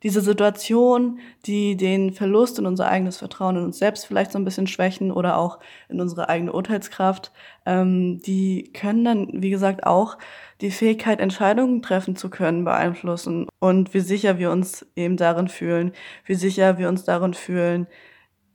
Diese 0.03 0.21
Situation, 0.21 1.19
die 1.47 1.75
den 1.75 2.13
Verlust 2.13 2.59
in 2.59 2.67
unser 2.67 2.87
eigenes 2.87 3.17
Vertrauen 3.17 3.57
in 3.57 3.63
uns 3.63 3.79
selbst 3.79 4.05
vielleicht 4.05 4.31
so 4.31 4.37
ein 4.37 4.45
bisschen 4.45 4.67
schwächen 4.67 5.11
oder 5.11 5.37
auch 5.37 5.57
in 5.89 5.99
unsere 5.99 6.29
eigene 6.29 6.53
Urteilskraft, 6.53 7.31
ähm, 7.65 8.19
die 8.19 8.71
können 8.73 9.03
dann, 9.03 9.27
wie 9.33 9.49
gesagt, 9.49 9.87
auch 9.87 10.19
die 10.61 10.69
Fähigkeit, 10.69 11.19
Entscheidungen 11.19 11.81
treffen 11.81 12.15
zu 12.15 12.29
können, 12.29 12.63
beeinflussen 12.63 13.47
und 13.59 13.95
wie 13.95 13.99
sicher 14.01 14.37
wir 14.37 14.51
uns 14.51 14.85
eben 14.95 15.17
darin 15.17 15.47
fühlen, 15.47 15.93
wie 16.25 16.35
sicher 16.35 16.77
wir 16.77 16.89
uns 16.89 17.03
darin 17.03 17.33
fühlen, 17.33 17.87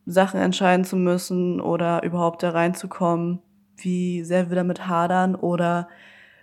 Sachen 0.07 0.41
entscheiden 0.41 0.85
zu 0.85 0.97
müssen 0.97 1.61
oder 1.61 2.05
überhaupt 2.05 2.43
da 2.43 2.51
reinzukommen, 2.51 3.41
wie 3.77 4.23
sehr 4.23 4.49
wir 4.49 4.57
damit 4.57 4.87
hadern 4.87 5.35
oder 5.35 5.89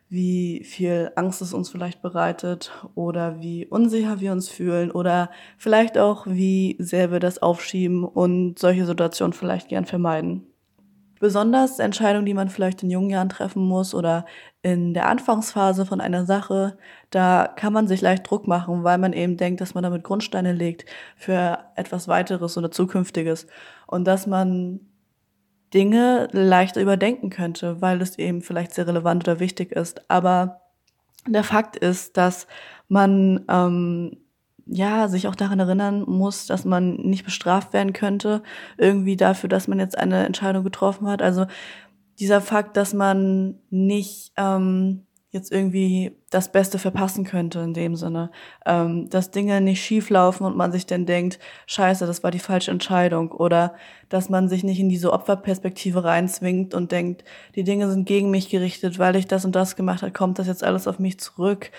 wie 0.10 0.63
viel 0.63 1.12
Angst 1.16 1.42
es 1.42 1.54
uns 1.54 1.70
vielleicht 1.70 2.01
bereitet 2.01 2.72
oder 2.96 3.39
wie 3.39 3.68
unsicher 3.68 4.20
wir 4.20 4.32
uns 4.32 4.50
fühlen 4.50 4.89
oder 4.89 5.30
vielleicht 5.58 5.98
auch, 6.00 6.25
wie 6.25 6.75
sehr 6.80 7.12
wir 7.12 7.20
das 7.20 7.42
aufschieben 7.42 8.04
und 8.04 8.58
solche 8.58 8.88
Situationen 8.88 9.34
vielleicht 9.34 9.70
gern 9.70 9.86
vermeiden. 9.86 10.48
Besonders 11.20 11.80
Entscheidungen, 11.80 12.25
die 12.25 12.34
man 12.34 12.50
vielleicht 12.50 12.82
in 12.82 12.89
jungen 12.89 13.10
Jahren 13.10 13.30
treffen 13.30 13.62
muss 13.62 13.94
oder 13.94 14.25
in 14.62 14.94
der 14.94 15.08
Anfangsphase 15.08 15.86
von 15.86 16.00
einer 16.00 16.25
Sache, 16.25 16.78
da 17.12 17.48
kann 17.56 17.74
man 17.74 17.88
sich 17.88 18.01
leicht 18.01 18.30
Druck 18.30 18.48
machen, 18.48 18.84
weil 18.84 18.98
man 18.98 19.13
eben 19.13 19.36
denkt, 19.36 19.62
dass 19.62 19.74
man 19.74 19.84
damit 19.84 20.04
Grundsteine 20.04 20.54
legt 20.54 20.86
für 21.18 21.60
etwas 21.75 22.08
weiteres 22.08 22.58
oder 22.58 22.72
zukünftiges 22.72 23.48
und 23.86 24.06
dass 24.06 24.28
man 24.28 24.80
Dinge 25.74 26.28
leichter 26.32 26.82
überdenken 26.82 27.30
könnte, 27.30 27.82
weil 27.82 28.02
es 28.02 28.18
eben 28.18 28.42
vielleicht 28.42 28.74
sehr 28.74 28.88
relevant 28.88 29.28
oder 29.28 29.40
wichtig 29.40 29.72
ist. 29.72 30.10
Aber 30.10 30.62
der 31.28 31.44
Fakt 31.44 31.76
ist, 31.76 32.18
dass 32.18 32.48
man 32.88 33.46
ähm, 33.50 34.18
ja 34.66 35.08
sich 35.08 35.28
auch 35.28 35.36
daran 35.36 35.60
erinnern 35.60 36.04
muss, 36.08 36.46
dass 36.46 36.66
man 36.66 36.96
nicht 36.96 37.26
bestraft 37.26 37.74
werden 37.74 37.94
könnte, 37.94 38.44
irgendwie 38.78 39.16
dafür, 39.16 39.50
dass 39.50 39.68
man 39.68 39.80
jetzt 39.80 39.98
eine 39.98 40.26
Entscheidung 40.26 40.64
getroffen 40.64 41.08
hat. 41.08 41.22
Also 41.22 41.46
dieser 42.20 42.42
Fakt, 42.42 42.78
dass 42.78 42.94
man 42.94 43.60
nicht 43.70 44.34
ähm, 44.38 45.06
jetzt 45.32 45.52
irgendwie 45.52 46.18
das 46.32 46.52
Beste 46.52 46.80
verpassen 46.80 47.24
könnte 47.24 47.60
in 47.60 47.74
dem 47.74 47.96
Sinne. 47.96 48.32
Ähm, 48.66 49.10
dass 49.10 49.32
Dinge 49.32 49.62
nicht 49.62 49.84
schief 49.84 50.10
laufen 50.10 50.44
und 50.44 50.58
man 50.58 50.72
sich 50.72 50.88
dann 50.88 51.06
denkt, 51.06 51.40
scheiße, 51.68 52.08
das 52.08 52.24
war 52.24 52.32
die 52.32 52.40
falsche 52.40 52.72
Entscheidung. 52.72 53.32
Oder 53.32 53.76
dass 54.10 54.30
man 54.30 54.50
sich 54.50 54.64
nicht 54.64 54.80
in 54.80 54.90
diese 54.90 55.14
Opferperspektive 55.14 56.04
reinzwingt 56.04 56.74
und 56.74 56.92
denkt, 56.92 57.24
die 57.56 57.64
Dinge 57.64 57.90
sind 57.90 58.06
gegen 58.06 58.32
mich 58.32 58.50
gerichtet, 58.50 58.98
weil 58.98 59.16
ich 59.16 59.28
das 59.28 59.46
und 59.46 59.56
das 59.56 59.76
gemacht 59.76 60.02
habe, 60.02 60.12
kommt 60.12 60.40
das 60.40 60.48
jetzt 60.48 60.64
alles 60.64 60.88
auf 60.88 60.98
mich 60.98 61.20
zurück. 61.20 61.72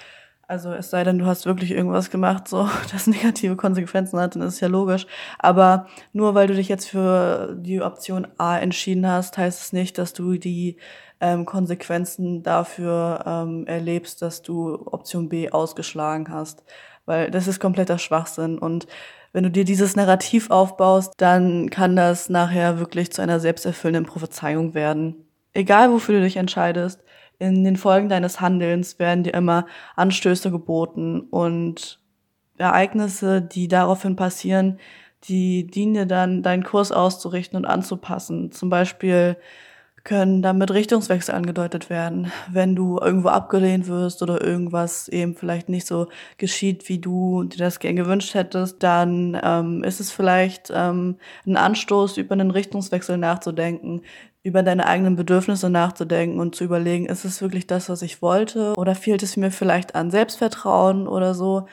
Also 0.51 0.73
es 0.73 0.91
sei 0.91 1.05
denn, 1.05 1.19
du 1.19 1.27
hast 1.27 1.47
wirklich 1.47 1.71
irgendwas 1.71 2.11
gemacht, 2.11 2.49
so 2.49 2.69
das 2.93 3.09
negative 3.09 3.55
Konsequenzen 3.57 4.19
hat, 4.21 4.35
dann 4.35 4.43
ist 4.43 4.55
es 4.55 4.61
ja 4.61 4.69
logisch. 4.69 5.07
Aber 5.39 5.87
nur 6.13 6.35
weil 6.35 6.47
du 6.47 6.55
dich 6.55 6.69
jetzt 6.69 6.89
für 6.89 7.57
die 7.57 7.83
Option 7.83 8.27
A 8.37 8.59
entschieden 8.59 9.09
hast, 9.09 9.39
heißt 9.39 9.61
es 9.61 9.73
nicht, 9.73 9.99
dass 9.99 10.13
du 10.13 10.39
die 10.39 10.77
ähm, 11.21 11.45
Konsequenzen 11.45 12.43
dafür 12.43 13.25
ähm, 13.27 13.67
erlebst, 13.67 14.23
dass 14.23 14.43
du 14.43 14.75
Option 14.87 15.29
B 15.29 15.51
ausgeschlagen 15.51 16.33
hast. 16.33 16.65
Weil 17.07 17.31
das 17.31 17.47
ist 17.47 17.61
kompletter 17.61 17.99
Schwachsinn. 17.99 18.59
Und 18.59 18.87
wenn 19.33 19.45
du 19.45 19.51
dir 19.51 19.65
dieses 19.65 19.97
Narrativ 19.97 20.51
aufbaust, 20.51 21.15
dann 21.19 21.71
kann 21.71 21.97
das 21.97 22.29
nachher 22.31 22.79
wirklich 22.79 23.13
zu 23.13 23.23
einer 23.23 23.41
selbsterfüllenden 23.41 24.11
Prophezeiung 24.11 24.75
werden. 24.75 25.27
Egal 25.53 25.93
wofür 25.93 26.17
du 26.17 26.23
dich 26.23 26.37
entscheidest, 26.37 27.01
in 27.39 27.65
den 27.65 27.77
Folgen 27.77 28.09
deines 28.09 28.41
Handelns 28.41 28.99
werden 28.99 29.25
dir 29.25 29.35
immer 29.35 29.67
Anstöße 29.97 30.51
geboten 30.51 31.21
und 31.21 32.01
Ereignisse, 32.59 33.41
die 33.41 33.67
daraufhin 33.67 34.15
passieren, 34.15 34.79
die 35.25 35.67
dienen 35.67 35.95
dir 35.95 36.07
dann, 36.07 36.43
deinen 36.43 36.65
Kurs 36.65 36.93
auszurichten 36.93 37.57
und 37.57 37.65
anzupassen. 37.65 38.53
Zum 38.53 38.69
Beispiel 38.69 39.37
können 40.05 40.43
damit 40.43 40.71
Richtungswechsel 40.71 41.35
angedeutet 41.35 41.91
werden. 41.91 42.33
Wenn 42.51 42.75
du 42.75 42.99
irgendwo 42.99 43.29
abgelehnt 43.29 43.87
wirst 43.87 44.23
oder 44.23 44.41
irgendwas 44.41 45.09
eben 45.09 45.37
vielleicht 45.37 45.69
nicht 45.69 45.87
so 45.87 46.09
geschieht, 46.39 46.89
wie 46.89 46.99
du 46.99 47.45
dir 47.45 47.59
das 47.59 47.79
gern 47.79 47.97
gewünscht 47.97 48.35
hättest, 48.35 48.83
dann 48.83 49.39
ähm, 49.43 49.85
ist 49.85 50.01
es 50.01 50.11
vielleicht 50.11 50.73
ähm, 50.75 51.17
ein 51.47 51.57
Anstoß, 51.57 52.17
über 52.17 52.33
einen 52.33 52.51
Richtungswechsel 52.51 53.19
nachzudenken, 53.19 54.03
über 54.43 54.63
deine 54.63 54.87
eigenen 54.87 55.17
Bedürfnisse 55.17 55.69
nachzudenken 55.69 56.41
und 56.41 56.55
zu 56.55 56.65
überlegen, 56.65 57.07
ist 57.07 57.27
es 57.27 57.43
wirklich 57.43 57.67
das, 57.67 57.91
was 57.91 58.01
ich 58.01 58.23
wollte? 58.23 58.75
Oder 58.77 58.95
fehlt 58.95 59.23
es 59.23 59.37
mir 59.37 59.51
vielleicht 59.51 59.95
an 59.95 60.11
Selbstvertrauen 60.11 61.07
oder 61.07 61.35
so? 61.35 61.67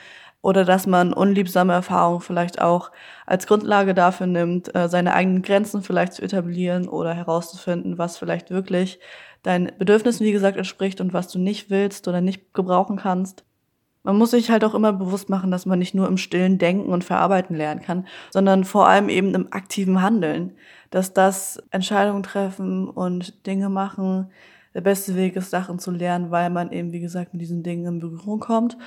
Oder 0.48 0.64
dass 0.64 0.88
man 0.88 1.12
unliebsame 1.12 1.74
Erfahrungen 1.74 2.22
vielleicht 2.22 2.62
auch 2.62 2.94
als 3.26 3.48
Grundlage 3.48 3.94
dafür 3.94 4.28
nimmt, 4.28 4.74
äh, 4.74 4.88
seine 4.88 5.14
eigenen 5.14 5.42
Grenzen 5.42 5.82
vielleicht 5.82 6.14
zu 6.14 6.22
etablieren 6.22 6.88
oder 6.88 7.14
herauszufinden, 7.14 7.98
was 7.98 8.18
vielleicht 8.18 8.50
wirklich 8.50 9.02
deinen 9.44 9.74
Bedürfnissen, 9.78 10.26
wie 10.26 10.32
gesagt, 10.32 10.56
entspricht 10.56 11.02
und 11.02 11.12
was 11.12 11.28
du 11.28 11.38
nicht 11.38 11.70
willst 11.70 12.08
oder 12.08 12.22
nicht 12.22 12.54
gebrauchen 12.54 12.96
kannst. 12.96 13.44
Man 14.04 14.18
muss 14.18 14.32
sich 14.32 14.50
halt 14.50 14.64
auch 14.64 14.74
immer 14.74 14.94
bewusst 14.94 15.28
machen, 15.28 15.52
dass 15.52 15.66
man 15.66 15.80
nicht 15.80 15.94
nur 15.94 16.08
im 16.08 16.16
stillen 16.16 16.60
Denken 16.60 16.94
und 16.94 17.04
Verarbeiten 17.04 17.54
lernen 17.54 17.82
kann, 17.82 18.08
sondern 18.32 18.64
vor 18.64 18.88
allem 18.88 19.10
eben 19.10 19.36
im 19.36 19.52
aktiven 19.52 20.02
Handeln. 20.02 20.54
Dass 20.92 21.12
das 21.12 21.62
Entscheidungen 21.72 22.24
treffen 22.24 22.88
und 22.88 23.46
Dinge 23.46 23.68
machen 23.68 24.32
der 24.74 24.82
beste 24.82 25.16
Weg 25.16 25.36
ist, 25.36 25.50
Sachen 25.50 25.80
zu 25.80 25.92
lernen, 25.92 26.32
weil 26.32 26.50
man 26.52 26.72
eben, 26.72 26.94
wie 26.94 27.02
gesagt, 27.02 27.34
mit 27.34 27.42
diesen 27.42 27.64
Dingen 27.64 27.86
in 27.86 28.00
Berührung 28.00 28.40
kommt 28.40 28.78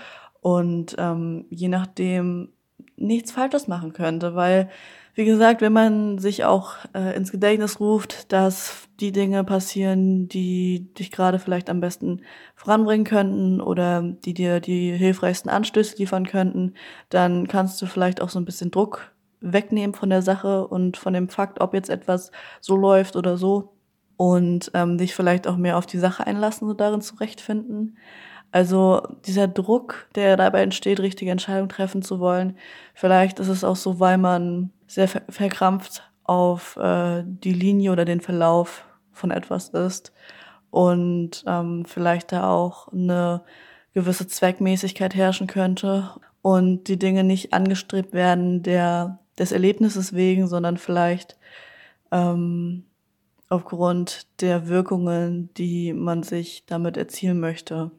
und 0.41 0.97
ähm, 0.99 1.47
je 1.51 1.69
nachdem 1.69 2.51
nichts 2.97 3.33
Falsches 3.33 3.69
machen 3.69 3.93
könnte, 3.93 4.35
weil 4.35 4.71
wie 5.15 5.25
gesagt, 5.25 5.61
wenn 5.61 5.73
man 5.73 6.19
sich 6.19 6.45
auch 6.45 6.77
äh, 6.95 7.17
ins 7.17 7.33
Gedächtnis 7.33 7.81
ruft, 7.81 8.33
dass 8.33 8.89
die 9.01 9.13
Dinge 9.13 9.43
passieren, 9.45 10.29
die 10.29 10.95
dich 10.95 11.11
gerade 11.11 11.39
vielleicht 11.39 11.69
am 11.69 11.81
besten 11.81 12.23
voranbringen 12.55 13.05
könnten 13.05 13.61
oder 13.61 14.03
die 14.03 14.35
dir 14.35 14.61
die 14.61 14.93
hilfreichsten 14.93 15.51
Anstöße 15.51 15.97
liefern 15.97 16.27
könnten, 16.27 16.75
dann 17.09 17.49
kannst 17.49 17.83
du 17.83 17.87
vielleicht 17.87 18.23
auch 18.23 18.29
so 18.29 18.39
ein 18.39 18.45
bisschen 18.45 18.71
Druck 18.71 19.13
wegnehmen 19.41 19.95
von 19.95 20.11
der 20.11 20.23
Sache 20.23 20.67
und 20.67 20.97
von 20.97 21.13
dem 21.13 21.29
Fakt, 21.29 21.61
ob 21.61 21.75
jetzt 21.75 21.91
etwas 21.91 22.31
so 22.61 22.77
läuft 22.77 23.17
oder 23.17 23.37
so 23.37 23.73
und 24.17 24.71
ähm, 24.75 24.99
dich 24.99 25.15
vielleicht 25.15 25.49
auch 25.49 25.57
mehr 25.57 25.79
auf 25.79 25.87
die 25.87 25.99
Sache 25.99 26.27
einlassen 26.27 26.69
und 26.69 26.81
darin 26.81 27.01
zurechtfinden. 27.01 27.97
Also 28.53 29.03
dieser 29.27 29.47
Druck, 29.49 30.09
der 30.15 30.37
dabei 30.37 30.63
entsteht, 30.63 31.01
richtige 31.01 31.31
Entscheidungen 31.31 31.69
treffen 31.69 32.03
zu 32.03 32.19
wollen, 32.19 32.57
vielleicht 32.95 33.39
ist 33.39 33.49
es 33.49 33.65
auch 33.65 33.77
so, 33.77 34.01
weil 34.01 34.19
man 34.19 34.71
sehr 34.87 35.09
ver 35.09 35.23
verkrampft 35.29 36.03
auf 36.25 36.77
äh, 36.77 37.23
die 37.25 37.53
Linie 37.53 37.93
oder 37.93 38.05
den 38.05 38.21
Verlauf 38.21 38.85
von 39.13 39.31
etwas 39.31 39.69
ist 39.69 40.13
und 40.71 41.45
ähm, 41.47 41.85
vielleicht 41.87 42.33
da 42.33 42.49
auch 42.51 42.89
eine 42.89 43.43
gewisse 43.95 44.27
Zweckmäßigkeit 44.27 45.15
herrschen 45.15 45.47
könnte 45.47 46.11
und 46.43 46.85
die 46.85 46.99
Dinge 46.99 47.25
nicht 47.25 47.53
angestrebt 47.53 48.13
werden 48.13 48.63
der 48.63 49.19
des 49.41 49.53
Erlebnisses 49.53 50.13
wegen, 50.13 50.47
sondern 50.47 50.77
vielleicht 50.77 51.37
ähm, 52.13 52.85
aufgrund 53.49 54.27
der 54.41 54.69
Wirkungen, 54.69 55.53
die 55.55 55.93
man 55.95 56.23
sich 56.23 56.65
damit 56.67 56.97
erzielen 56.97 57.41
möchte. 57.41 57.91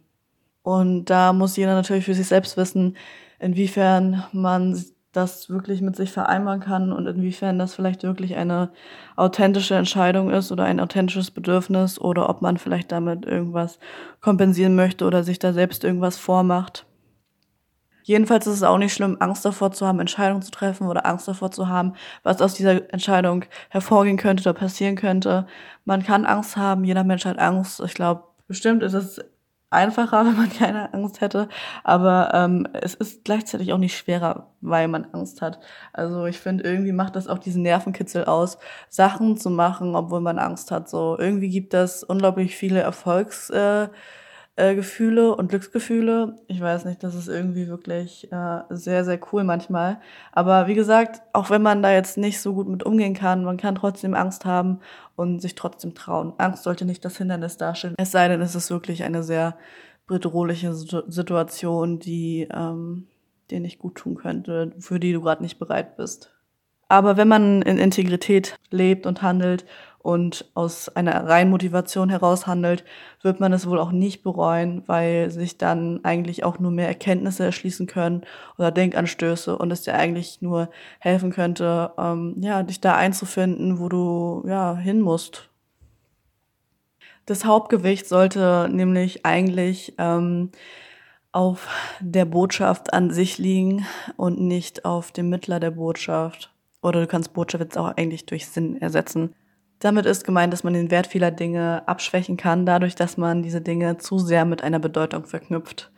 Und 0.63 1.05
da 1.05 1.33
muss 1.33 1.57
jeder 1.57 1.73
natürlich 1.73 2.05
für 2.05 2.13
sich 2.13 2.27
selbst 2.27 2.57
wissen, 2.57 2.97
inwiefern 3.39 4.23
man 4.31 4.75
das 5.11 5.49
wirklich 5.49 5.81
mit 5.81 5.95
sich 5.95 6.11
vereinbaren 6.11 6.61
kann 6.61 6.93
und 6.93 7.05
inwiefern 7.05 7.59
das 7.59 7.75
vielleicht 7.75 8.03
wirklich 8.03 8.35
eine 8.37 8.71
authentische 9.17 9.75
Entscheidung 9.75 10.29
ist 10.29 10.51
oder 10.51 10.63
ein 10.63 10.79
authentisches 10.79 11.31
Bedürfnis 11.31 11.99
oder 11.99 12.29
ob 12.29 12.41
man 12.41 12.57
vielleicht 12.57 12.91
damit 12.91 13.25
irgendwas 13.25 13.79
kompensieren 14.21 14.75
möchte 14.75 15.05
oder 15.05 15.23
sich 15.23 15.39
da 15.39 15.51
selbst 15.51 15.83
irgendwas 15.83 16.17
vormacht. 16.17 16.85
Jedenfalls 18.03 18.47
ist 18.47 18.55
es 18.55 18.63
auch 18.63 18.77
nicht 18.77 18.93
schlimm, 18.93 19.17
Angst 19.19 19.45
davor 19.45 19.71
zu 19.71 19.85
haben, 19.85 19.99
Entscheidungen 19.99 20.41
zu 20.41 20.51
treffen 20.51 20.87
oder 20.87 21.05
Angst 21.05 21.27
davor 21.27 21.51
zu 21.51 21.67
haben, 21.67 21.93
was 22.23 22.41
aus 22.41 22.53
dieser 22.53 22.91
Entscheidung 22.91 23.45
hervorgehen 23.69 24.17
könnte 24.17 24.41
oder 24.43 24.57
passieren 24.57 24.95
könnte. 24.95 25.45
Man 25.85 26.03
kann 26.03 26.25
Angst 26.25 26.57
haben, 26.57 26.83
jeder 26.83 27.03
Mensch 27.03 27.25
hat 27.25 27.37
Angst. 27.37 27.79
Ich 27.81 27.93
glaube, 27.93 28.23
bestimmt 28.47 28.81
ist 28.81 28.93
es 28.93 29.21
einfacher, 29.71 30.25
wenn 30.25 30.35
man 30.35 30.49
keine 30.49 30.93
Angst 30.93 31.21
hätte. 31.21 31.49
Aber 31.83 32.31
ähm, 32.33 32.67
es 32.73 32.93
ist 32.93 33.23
gleichzeitig 33.25 33.73
auch 33.73 33.77
nicht 33.77 33.97
schwerer, 33.97 34.51
weil 34.61 34.87
man 34.87 35.07
Angst 35.13 35.41
hat. 35.41 35.59
Also 35.93 36.25
ich 36.25 36.39
finde, 36.39 36.63
irgendwie 36.63 36.91
macht 36.91 37.15
das 37.15 37.27
auch 37.27 37.39
diesen 37.39 37.63
Nervenkitzel 37.63 38.25
aus, 38.25 38.57
Sachen 38.89 39.37
zu 39.37 39.49
machen, 39.49 39.95
obwohl 39.95 40.21
man 40.21 40.37
Angst 40.37 40.71
hat. 40.71 40.89
So 40.89 41.17
irgendwie 41.17 41.49
gibt 41.49 41.73
das 41.73 42.03
unglaublich 42.03 42.55
viele 42.55 42.81
Erfolgs. 42.81 43.49
Äh, 43.49 43.87
äh, 44.55 44.75
Gefühle 44.75 45.35
und 45.35 45.47
Glücksgefühle. 45.47 46.35
Ich 46.47 46.59
weiß 46.59 46.85
nicht, 46.85 47.03
das 47.03 47.15
ist 47.15 47.27
irgendwie 47.27 47.67
wirklich 47.67 48.31
äh, 48.31 48.61
sehr, 48.69 49.05
sehr 49.05 49.19
cool 49.31 49.43
manchmal. 49.43 49.99
Aber 50.31 50.67
wie 50.67 50.75
gesagt, 50.75 51.21
auch 51.33 51.49
wenn 51.49 51.61
man 51.61 51.81
da 51.81 51.91
jetzt 51.91 52.17
nicht 52.17 52.41
so 52.41 52.53
gut 52.53 52.67
mit 52.67 52.83
umgehen 52.83 53.13
kann, 53.13 53.43
man 53.43 53.57
kann 53.57 53.75
trotzdem 53.75 54.13
Angst 54.13 54.45
haben 54.45 54.79
und 55.15 55.41
sich 55.41 55.55
trotzdem 55.55 55.95
trauen. 55.95 56.33
Angst 56.37 56.63
sollte 56.63 56.85
nicht 56.85 57.03
das 57.05 57.17
Hindernis 57.17 57.57
darstellen. 57.57 57.95
Es 57.97 58.11
sei 58.11 58.27
denn, 58.27 58.41
es 58.41 58.55
ist 58.55 58.69
wirklich 58.69 59.03
eine 59.03 59.23
sehr 59.23 59.57
bedrohliche 60.07 60.73
Situation, 60.73 61.99
die 61.99 62.47
ähm, 62.53 63.07
dir 63.49 63.61
nicht 63.61 63.79
gut 63.79 63.95
tun 63.95 64.15
könnte, 64.15 64.73
für 64.79 64.99
die 64.99 65.13
du 65.13 65.21
gerade 65.21 65.41
nicht 65.41 65.59
bereit 65.59 65.95
bist. 65.95 66.33
Aber 66.89 67.15
wenn 67.15 67.29
man 67.29 67.61
in 67.61 67.77
Integrität 67.77 68.57
lebt 68.69 69.05
und 69.05 69.21
handelt 69.21 69.65
und 70.03 70.49
aus 70.53 70.89
einer 70.89 71.27
reinen 71.27 71.51
Motivation 71.51 72.09
heraus 72.09 72.47
handelt, 72.47 72.83
wird 73.21 73.39
man 73.39 73.53
es 73.53 73.67
wohl 73.67 73.79
auch 73.79 73.91
nicht 73.91 74.23
bereuen, 74.23 74.83
weil 74.87 75.29
sich 75.29 75.57
dann 75.57 76.03
eigentlich 76.03 76.43
auch 76.43 76.59
nur 76.59 76.71
mehr 76.71 76.87
Erkenntnisse 76.87 77.43
erschließen 77.43 77.87
können 77.87 78.23
oder 78.57 78.71
Denkanstöße 78.71 79.57
und 79.57 79.71
es 79.71 79.83
dir 79.83 79.93
eigentlich 79.93 80.41
nur 80.41 80.69
helfen 80.99 81.31
könnte, 81.31 81.91
ähm, 81.97 82.35
ja, 82.39 82.63
dich 82.63 82.81
da 82.81 82.95
einzufinden, 82.95 83.79
wo 83.79 83.89
du 83.89 84.43
ja 84.47 84.75
hin 84.75 85.01
musst. 85.01 85.49
Das 87.25 87.45
Hauptgewicht 87.45 88.07
sollte 88.07 88.67
nämlich 88.71 89.25
eigentlich 89.25 89.93
ähm, 89.97 90.49
auf 91.31 91.69
der 92.01 92.25
Botschaft 92.25 92.93
an 92.93 93.11
sich 93.11 93.37
liegen 93.37 93.85
und 94.17 94.41
nicht 94.41 94.85
auf 94.85 95.11
dem 95.11 95.29
Mittler 95.29 95.59
der 95.59 95.71
Botschaft. 95.71 96.51
Oder 96.81 97.01
du 97.01 97.07
kannst 97.07 97.33
Botschaft 97.33 97.63
jetzt 97.63 97.77
auch 97.77 97.95
eigentlich 97.95 98.25
durch 98.25 98.47
Sinn 98.47 98.81
ersetzen. 98.81 99.35
Damit 99.81 100.05
ist 100.05 100.23
gemeint, 100.23 100.53
dass 100.53 100.63
man 100.63 100.75
den 100.75 100.91
Wert 100.91 101.07
vieler 101.07 101.31
Dinge 101.31 101.81
abschwächen 101.87 102.37
kann, 102.37 102.67
dadurch, 102.67 102.93
dass 102.93 103.17
man 103.17 103.41
diese 103.41 103.61
Dinge 103.61 103.97
zu 103.97 104.19
sehr 104.19 104.45
mit 104.45 104.63
einer 104.63 104.77
Bedeutung 104.77 105.25
verknüpft 105.25 105.91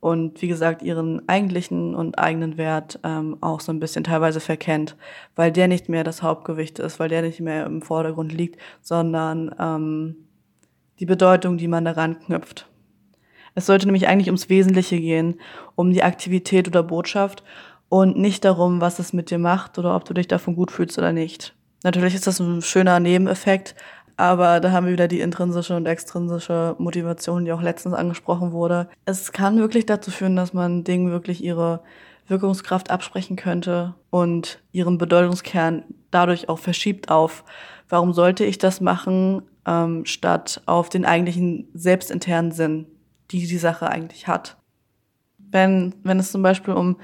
und 0.00 0.42
wie 0.42 0.48
gesagt 0.48 0.82
ihren 0.82 1.28
eigentlichen 1.28 1.94
und 1.94 2.18
eigenen 2.18 2.56
Wert 2.56 2.98
ähm, 3.04 3.36
auch 3.40 3.60
so 3.60 3.70
ein 3.70 3.78
bisschen 3.78 4.02
teilweise 4.02 4.40
verkennt, 4.40 4.96
weil 5.36 5.52
der 5.52 5.68
nicht 5.68 5.88
mehr 5.88 6.02
das 6.02 6.20
Hauptgewicht 6.20 6.80
ist, 6.80 6.98
weil 6.98 7.08
der 7.08 7.22
nicht 7.22 7.38
mehr 7.38 7.64
im 7.64 7.80
Vordergrund 7.80 8.32
liegt, 8.32 8.60
sondern 8.80 9.54
ähm, 9.60 10.16
die 10.98 11.06
Bedeutung, 11.06 11.58
die 11.58 11.68
man 11.68 11.84
daran 11.84 12.18
knüpft. 12.18 12.68
Es 13.54 13.66
sollte 13.66 13.86
nämlich 13.86 14.08
eigentlich 14.08 14.28
ums 14.28 14.48
Wesentliche 14.48 14.98
gehen, 14.98 15.40
um 15.76 15.92
die 15.92 16.02
Aktivität 16.02 16.66
oder 16.66 16.82
Botschaft 16.82 17.44
und 17.88 18.16
nicht 18.16 18.44
darum, 18.44 18.80
was 18.80 18.98
es 18.98 19.12
mit 19.12 19.30
dir 19.30 19.38
macht 19.38 19.78
oder 19.78 19.94
ob 19.94 20.04
du 20.04 20.12
dich 20.12 20.26
davon 20.26 20.56
gut 20.56 20.72
fühlst 20.72 20.98
oder 20.98 21.12
nicht. 21.12 21.54
Natürlich 21.84 22.14
ist 22.14 22.26
das 22.26 22.40
ein 22.40 22.62
schöner 22.62 22.98
Nebeneffekt, 23.00 23.74
Aber 24.18 24.58
da 24.58 24.72
haben 24.72 24.86
wir 24.86 24.92
wieder 24.92 25.06
die 25.06 25.20
intrinsische 25.20 25.76
und 25.76 25.86
extrinsische 25.86 26.74
Motivation, 26.78 27.44
die 27.44 27.52
auch 27.52 27.62
letztens 27.62 27.94
angesprochen 27.94 28.50
wurde. 28.50 28.88
Es 29.04 29.30
kann 29.30 29.58
wirklich 29.60 29.86
dazu 29.86 30.10
führen, 30.10 30.34
dass 30.34 30.52
man 30.52 30.82
Dingen 30.82 31.12
wirklich 31.12 31.42
ihre 31.42 31.82
Wirkungskraft 32.26 32.90
absprechen 32.90 33.36
könnte 33.36 33.94
und 34.10 34.60
ihren 34.72 34.98
Bedeutungskern 34.98 35.84
dadurch 36.10 36.48
auch 36.48 36.58
verschiebt 36.58 37.12
auf, 37.12 37.44
warum 37.88 38.12
sollte 38.12 38.44
ich 38.44 38.58
das 38.58 38.80
machen, 38.80 39.42
ähm, 39.64 40.04
statt 40.04 40.62
auf 40.66 40.88
den 40.88 41.04
eigentlichen 41.04 41.68
selbstinternen 41.72 42.50
Sinn, 42.50 42.86
die 43.30 43.46
die 43.46 43.56
Sache 43.56 43.88
eigentlich 43.88 44.26
hat. 44.26 44.56
Wenn, 45.38 45.94
wenn 46.02 46.18
es 46.18 46.32
zum 46.32 46.42
Beispiel 46.42 46.74
um 46.74 46.96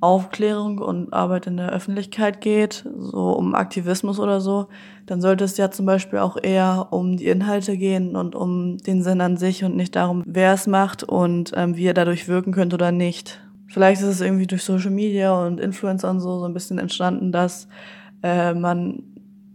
Aufklärung 0.00 0.78
und 0.78 1.12
Arbeit 1.12 1.46
in 1.46 1.56
der 1.56 1.70
Öffentlichkeit 1.70 2.40
geht, 2.40 2.84
so 2.98 3.32
um 3.32 3.54
Aktivismus 3.54 4.20
oder 4.20 4.40
so, 4.40 4.68
dann 5.06 5.20
sollte 5.20 5.44
es 5.44 5.56
ja 5.56 5.70
zum 5.70 5.86
Beispiel 5.86 6.20
auch 6.20 6.36
eher 6.40 6.88
um 6.90 7.16
die 7.16 7.26
Inhalte 7.26 7.76
gehen 7.76 8.14
und 8.14 8.34
um 8.34 8.78
den 8.78 9.02
Sinn 9.02 9.20
an 9.20 9.36
sich 9.36 9.64
und 9.64 9.74
nicht 9.74 9.96
darum, 9.96 10.22
wer 10.26 10.52
es 10.52 10.66
macht 10.66 11.02
und 11.02 11.52
ähm, 11.56 11.76
wie 11.76 11.86
er 11.86 11.94
dadurch 11.94 12.28
wirken 12.28 12.52
könnte 12.52 12.74
oder 12.74 12.92
nicht. 12.92 13.40
Vielleicht 13.66 14.00
ist 14.00 14.08
es 14.08 14.20
irgendwie 14.20 14.46
durch 14.46 14.62
Social 14.62 14.90
Media 14.90 15.32
und 15.44 15.58
Influencer 15.58 16.10
und 16.10 16.20
so 16.20 16.38
so 16.38 16.44
ein 16.44 16.54
bisschen 16.54 16.78
entstanden, 16.78 17.32
dass 17.32 17.68
äh, 18.22 18.54
man 18.54 19.02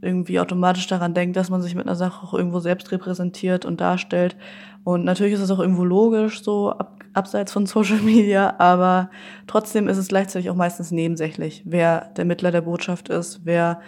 irgendwie 0.02 0.40
automatisch 0.40 0.88
daran 0.88 1.14
denkt, 1.14 1.38
dass 1.38 1.50
man 1.50 1.62
sich 1.62 1.76
mit 1.76 1.88
einer 1.88 1.96
Sache 1.96 2.26
auch 2.26 2.34
irgendwo 2.34 2.60
selbst 2.60 2.92
repräsentiert 2.92 3.66
und 3.66 3.80
darstellt. 3.80 4.36
Und 4.84 5.06
natürlich 5.06 5.34
ist 5.34 5.40
es 5.40 5.52
auch 5.52 5.60
irgendwo 5.60 5.86
logisch, 5.86 6.44
so 6.44 6.72
ab, 6.72 7.03
abseits 7.14 7.52
von 7.52 7.66
Social 7.66 8.00
Media, 8.00 8.56
aber 8.60 9.10
trotzdem 9.48 9.88
ist 9.88 9.98
es 9.98 10.08
gleichzeitig 10.08 10.50
auch 10.50 10.56
meistens 10.56 10.92
nebensächlich, 10.92 11.64
wer 11.66 12.12
der 12.18 12.26
Mittler 12.26 12.52
der 12.52 12.62
Botschaft 12.62 13.10
ist, 13.10 13.42
wer 13.44 13.80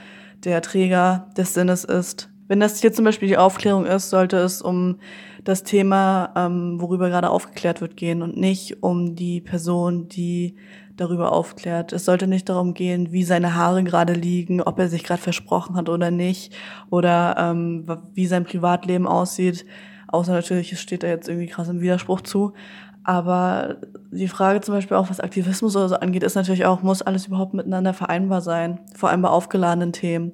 der 0.44 0.62
Träger 0.62 1.27
des 1.38 1.53
Sinnes 1.53 1.84
ist. 1.84 2.29
Wenn 2.48 2.60
das 2.60 2.79
hier 2.79 2.94
zum 2.94 3.05
Beispiel 3.05 3.27
die 3.27 3.38
Aufklärung 3.38 3.86
ist, 3.88 4.12
sollte 4.12 4.38
es 4.38 4.62
um 4.62 5.00
das 5.44 5.63
Thema, 5.63 6.32
ähm, 6.36 6.79
worüber 6.79 7.10
gerade 7.10 7.29
aufgeklärt 7.29 7.82
wird, 7.82 7.98
gehen 7.98 8.22
und 8.22 8.38
nicht 8.38 8.84
um 8.84 9.15
die 9.15 9.41
Person, 9.41 10.08
die 10.08 10.55
darüber 10.96 11.32
aufklärt. 11.32 11.91
Es 11.91 12.05
sollte 12.05 12.27
nicht 12.27 12.48
darum 12.50 12.74
gehen, 12.74 13.12
wie 13.12 13.24
seine 13.24 13.55
Haare 13.55 13.84
gerade 13.84 14.13
liegen, 14.13 14.62
ob 14.62 14.79
er 14.79 14.89
sich 14.89 15.03
gerade 15.03 15.22
versprochen 15.22 15.75
hat 15.75 15.89
oder 15.89 16.12
nicht, 16.12 16.55
oder 16.89 17.36
ähm, 17.38 17.86
wie 18.13 18.27
sein 18.27 18.44
Privatleben 18.44 19.08
aussieht. 19.08 19.65
Außer 20.08 20.32
natürlich, 20.32 20.72
es 20.72 20.82
steht 20.82 21.03
da 21.03 21.08
jetzt 21.08 21.27
irgendwie 21.27 21.48
krass 21.48 21.67
im 21.67 21.82
Widerspruch 21.82 22.22
zu. 22.22 22.53
Aber 23.07 23.75
die 24.12 24.27
Frage 24.27 24.62
zum 24.62 24.74
Beispiel 24.74 24.97
auch, 24.97 25.12
was 25.12 25.19
Aktivismus 25.19 25.75
oder 25.75 25.89
so 25.89 25.95
angeht, 25.95 26.24
ist 26.24 26.33
natürlich 26.33 26.65
auch, 26.65 26.81
muss 26.81 27.03
alles 27.03 27.27
überhaupt 27.27 27.53
miteinander 27.53 27.93
vereinbar 27.93 28.41
sein? 28.41 28.79
Vor 28.95 29.09
allem 29.09 29.21
bei 29.21 29.29
aufgeladenen 29.29 29.93
Themen. 29.93 30.31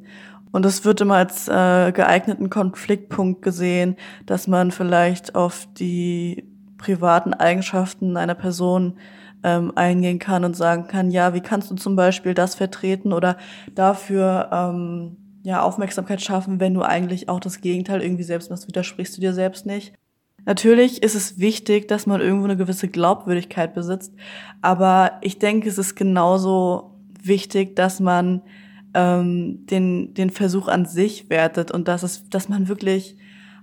Und 0.54 0.66
es 0.66 0.86
wird 0.86 1.02
immer 1.02 1.16
als 1.16 1.50
äh, 1.50 1.92
geeigneten 1.92 2.50
Konfliktpunkt 2.50 3.42
gesehen, 3.42 3.98
dass 4.26 4.48
man 4.48 4.72
vielleicht 4.72 5.36
auf 5.36 5.68
die 5.78 6.48
privaten 6.78 7.34
Eigenschaften 7.34 8.16
einer 8.16 8.36
Person 8.36 8.98
ähm, 9.44 9.74
eingehen 9.76 10.20
kann 10.20 10.46
und 10.46 10.56
sagen 10.56 10.88
kann, 10.88 11.12
ja, 11.12 11.34
wie 11.34 11.42
kannst 11.42 11.72
du 11.72 11.76
zum 11.76 11.98
Beispiel 11.98 12.34
das 12.34 12.56
vertreten 12.56 13.12
oder 13.12 13.36
dafür 13.76 14.50
ähm, 14.52 15.18
ja 15.44 15.62
Aufmerksamkeit 15.62 16.22
schaffen, 16.22 16.62
wenn 16.62 16.74
du 16.74 16.84
eigentlich 16.84 17.28
auch 17.28 17.42
das 17.42 17.60
Gegenteil 17.60 18.02
irgendwie 18.02 18.24
selbst 18.24 18.50
machst, 18.50 18.68
widersprichst 18.68 19.18
du 19.18 19.22
dir 19.22 19.34
selbst 19.34 19.66
nicht. 19.66 19.94
Natürlich 20.46 21.04
ist 21.04 21.16
es 21.16 21.40
wichtig, 21.40 21.88
dass 21.88 22.08
man 22.08 22.22
irgendwo 22.22 22.46
eine 22.46 22.58
gewisse 22.58 22.88
Glaubwürdigkeit 22.88 23.74
besitzt, 23.74 24.14
aber 24.62 25.14
ich 25.22 25.40
denke, 25.40 25.70
es 25.70 25.78
ist 25.78 25.96
genauso 25.96 26.98
wichtig, 27.22 27.76
dass 27.76 28.00
man 28.00 28.42
ähm, 28.94 29.66
den, 29.68 30.14
den 30.14 30.30
Versuch 30.30 30.68
an 30.68 30.86
sich 30.86 31.30
wertet 31.30 31.72
und 31.72 31.88
dass 31.88 32.04
es, 32.04 32.28
dass 32.30 32.50
man 32.50 32.68
wirklich 32.68 33.18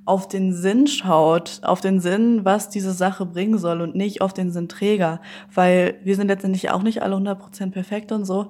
auf 0.04 0.26
den 0.26 0.54
Sinn 0.54 0.86
schaut, 0.86 1.60
auf 1.62 1.82
den 1.82 2.00
Sinn, 2.00 2.44
was 2.44 2.70
diese 2.70 2.92
Sache 2.92 3.26
bringen 3.26 3.58
soll 3.58 3.82
und 3.82 3.94
nicht 3.94 4.22
auf 4.22 4.32
den 4.32 4.50
Sinnträger, 4.50 5.20
weil 5.52 5.96
wir 6.02 6.16
sind 6.16 6.28
letztendlich 6.28 6.70
auch 6.70 6.82
nicht 6.82 7.02
alle 7.02 7.16
100% 7.16 7.72
perfekt 7.72 8.10
und 8.10 8.24
so, 8.24 8.48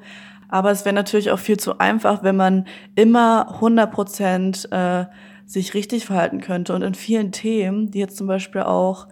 aber 0.48 0.70
es 0.70 0.84
wäre 0.84 0.94
natürlich 0.94 1.30
auch 1.30 1.38
viel 1.38 1.58
zu 1.58 1.78
einfach, 1.78 2.22
wenn 2.22 2.36
man 2.36 2.66
immer 2.94 3.58
100% 3.60 4.70
äh, 4.70 5.06
sich 5.48 5.72
richtig 5.72 6.04
verhalten 6.04 6.40
könnte 6.42 6.74
und 6.74 6.82
in 6.82 6.94
vielen 6.94 7.32
Themen, 7.32 7.90
die 7.90 7.98
jetzt 7.98 8.18
zum 8.18 8.26
Beispiel 8.26 8.60
auch 8.62 9.08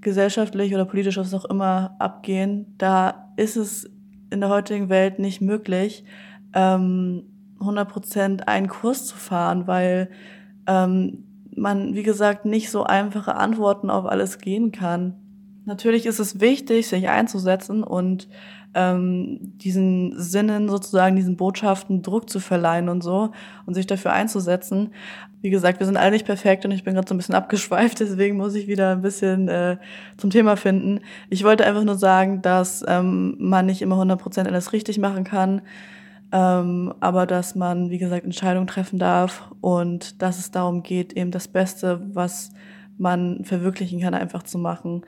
gesellschaftlich 0.00 0.72
oder 0.74 0.84
politisch 0.84 1.16
was 1.16 1.34
auch 1.34 1.44
immer 1.44 1.96
abgehen, 1.98 2.74
da 2.78 3.32
ist 3.36 3.56
es 3.56 3.90
in 4.30 4.40
der 4.40 4.48
heutigen 4.48 4.88
Welt 4.88 5.18
nicht 5.18 5.40
möglich, 5.40 6.04
ähm, 6.54 7.24
100% 7.58 8.42
einen 8.46 8.68
Kurs 8.68 9.06
zu 9.06 9.16
fahren, 9.16 9.66
weil 9.66 10.08
ähm, 10.68 11.24
man, 11.54 11.94
wie 11.94 12.04
gesagt, 12.04 12.44
nicht 12.44 12.70
so 12.70 12.84
einfache 12.84 13.34
Antworten 13.34 13.90
auf 13.90 14.06
alles 14.06 14.38
geben 14.38 14.70
kann. 14.70 15.14
Natürlich 15.64 16.06
ist 16.06 16.20
es 16.20 16.40
wichtig, 16.40 16.86
sich 16.88 17.08
einzusetzen 17.08 17.82
und 17.82 18.28
ähm, 18.74 19.38
diesen 19.58 20.18
Sinnen 20.18 20.68
sozusagen, 20.68 21.16
diesen 21.16 21.36
Botschaften 21.36 22.02
Druck 22.02 22.30
zu 22.30 22.40
verleihen 22.40 22.88
und 22.88 23.02
so 23.02 23.32
und 23.66 23.74
sich 23.74 23.86
dafür 23.86 24.12
einzusetzen. 24.12 24.92
Wie 25.40 25.50
gesagt, 25.50 25.80
wir 25.80 25.86
sind 25.86 25.96
alle 25.96 26.12
nicht 26.12 26.26
perfekt 26.26 26.64
und 26.64 26.70
ich 26.70 26.84
bin 26.84 26.94
gerade 26.94 27.08
so 27.08 27.14
ein 27.14 27.18
bisschen 27.18 27.34
abgeschweift, 27.36 28.00
deswegen 28.00 28.36
muss 28.36 28.54
ich 28.54 28.66
wieder 28.68 28.92
ein 28.92 29.02
bisschen 29.02 29.48
äh, 29.48 29.76
zum 30.16 30.30
Thema 30.30 30.56
finden. 30.56 31.00
Ich 31.30 31.44
wollte 31.44 31.66
einfach 31.66 31.84
nur 31.84 31.96
sagen, 31.96 32.42
dass 32.42 32.84
ähm, 32.86 33.36
man 33.38 33.66
nicht 33.66 33.82
immer 33.82 33.96
100% 33.96 34.46
alles 34.46 34.72
richtig 34.72 34.98
machen 34.98 35.24
kann 35.24 35.62
ähm, 36.32 36.94
aber 37.00 37.26
dass 37.26 37.54
man, 37.54 37.90
wie 37.90 37.98
gesagt, 37.98 38.24
Entscheidungen 38.24 38.66
treffen 38.66 38.98
darf 38.98 39.52
und 39.60 40.22
dass 40.22 40.38
es 40.38 40.50
darum 40.50 40.82
geht, 40.82 41.12
eben 41.12 41.30
das 41.30 41.46
Beste, 41.46 42.00
was 42.14 42.52
man 42.96 43.44
verwirklichen 43.44 44.00
kann, 44.00 44.14
einfach 44.14 44.42
zu 44.42 44.58
machen 44.58 45.02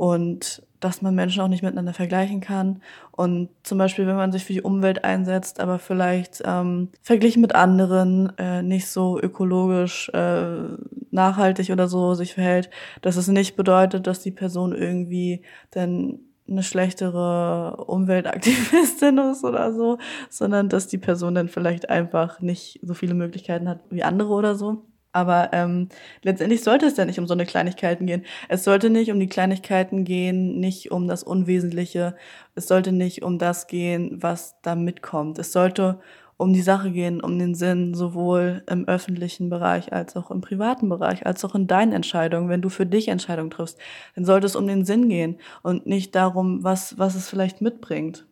und 0.00 0.62
dass 0.80 1.02
man 1.02 1.14
Menschen 1.14 1.42
auch 1.42 1.48
nicht 1.48 1.62
miteinander 1.62 1.92
vergleichen 1.92 2.40
kann. 2.40 2.80
Und 3.12 3.50
zum 3.62 3.76
Beispiel, 3.76 4.06
wenn 4.06 4.16
man 4.16 4.32
sich 4.32 4.46
für 4.46 4.54
die 4.54 4.62
Umwelt 4.62 5.04
einsetzt, 5.04 5.60
aber 5.60 5.78
vielleicht 5.78 6.40
ähm, 6.46 6.88
verglichen 7.02 7.42
mit 7.42 7.54
anderen 7.54 8.32
äh, 8.38 8.62
nicht 8.62 8.86
so 8.86 9.20
ökologisch 9.20 10.08
äh, 10.14 10.62
nachhaltig 11.10 11.68
oder 11.68 11.86
so 11.86 12.14
sich 12.14 12.32
verhält, 12.32 12.70
dass 13.02 13.16
es 13.16 13.28
nicht 13.28 13.56
bedeutet, 13.56 14.06
dass 14.06 14.20
die 14.20 14.30
Person 14.30 14.74
irgendwie 14.74 15.42
dann 15.70 16.20
eine 16.48 16.62
schlechtere 16.62 17.84
Umweltaktivistin 17.84 19.18
ist 19.32 19.44
oder 19.44 19.74
so, 19.74 19.98
sondern 20.30 20.70
dass 20.70 20.88
die 20.88 20.96
Person 20.96 21.34
dann 21.34 21.48
vielleicht 21.48 21.90
einfach 21.90 22.40
nicht 22.40 22.80
so 22.82 22.94
viele 22.94 23.12
Möglichkeiten 23.12 23.68
hat 23.68 23.80
wie 23.90 24.02
andere 24.02 24.30
oder 24.30 24.54
so. 24.54 24.86
Aber 25.12 25.50
ähm, 25.52 25.88
letztendlich 26.22 26.62
sollte 26.62 26.86
es 26.86 26.96
ja 26.96 27.04
nicht 27.04 27.18
um 27.18 27.26
so 27.26 27.34
eine 27.34 27.46
Kleinigkeiten 27.46 28.06
gehen. 28.06 28.24
Es 28.48 28.62
sollte 28.62 28.90
nicht 28.90 29.10
um 29.10 29.18
die 29.18 29.28
Kleinigkeiten 29.28 30.04
gehen, 30.04 30.60
nicht 30.60 30.92
um 30.92 31.08
das 31.08 31.24
Unwesentliche. 31.24 32.14
Es 32.54 32.68
sollte 32.68 32.92
nicht 32.92 33.22
um 33.22 33.38
das 33.38 33.66
gehen, 33.66 34.22
was 34.22 34.56
da 34.62 34.76
mitkommt. 34.76 35.38
Es 35.38 35.52
sollte 35.52 35.98
um 36.40 36.54
die 36.54 36.62
Sache 36.62 36.90
gehen, 36.90 37.20
um 37.20 37.38
den 37.38 37.54
Sinn, 37.54 37.92
sowohl 37.92 38.62
im 38.66 38.88
öffentlichen 38.88 39.50
Bereich 39.50 39.92
als 39.92 40.16
auch 40.16 40.30
im 40.30 40.40
privaten 40.40 40.88
Bereich, 40.88 41.26
als 41.26 41.44
auch 41.44 41.54
in 41.54 41.66
deinen 41.66 41.92
Entscheidungen. 41.92 42.48
Wenn 42.48 42.62
du 42.62 42.70
für 42.70 42.86
dich 42.86 43.08
Entscheidungen 43.08 43.50
triffst, 43.50 43.78
dann 44.14 44.24
sollte 44.24 44.46
es 44.46 44.56
um 44.56 44.66
den 44.66 44.86
Sinn 44.86 45.10
gehen 45.10 45.36
und 45.62 45.86
nicht 45.86 46.14
darum, 46.14 46.64
was, 46.64 46.98
was 46.98 47.14
es 47.14 47.28
vielleicht 47.28 47.60
mitbringt. 47.60 48.26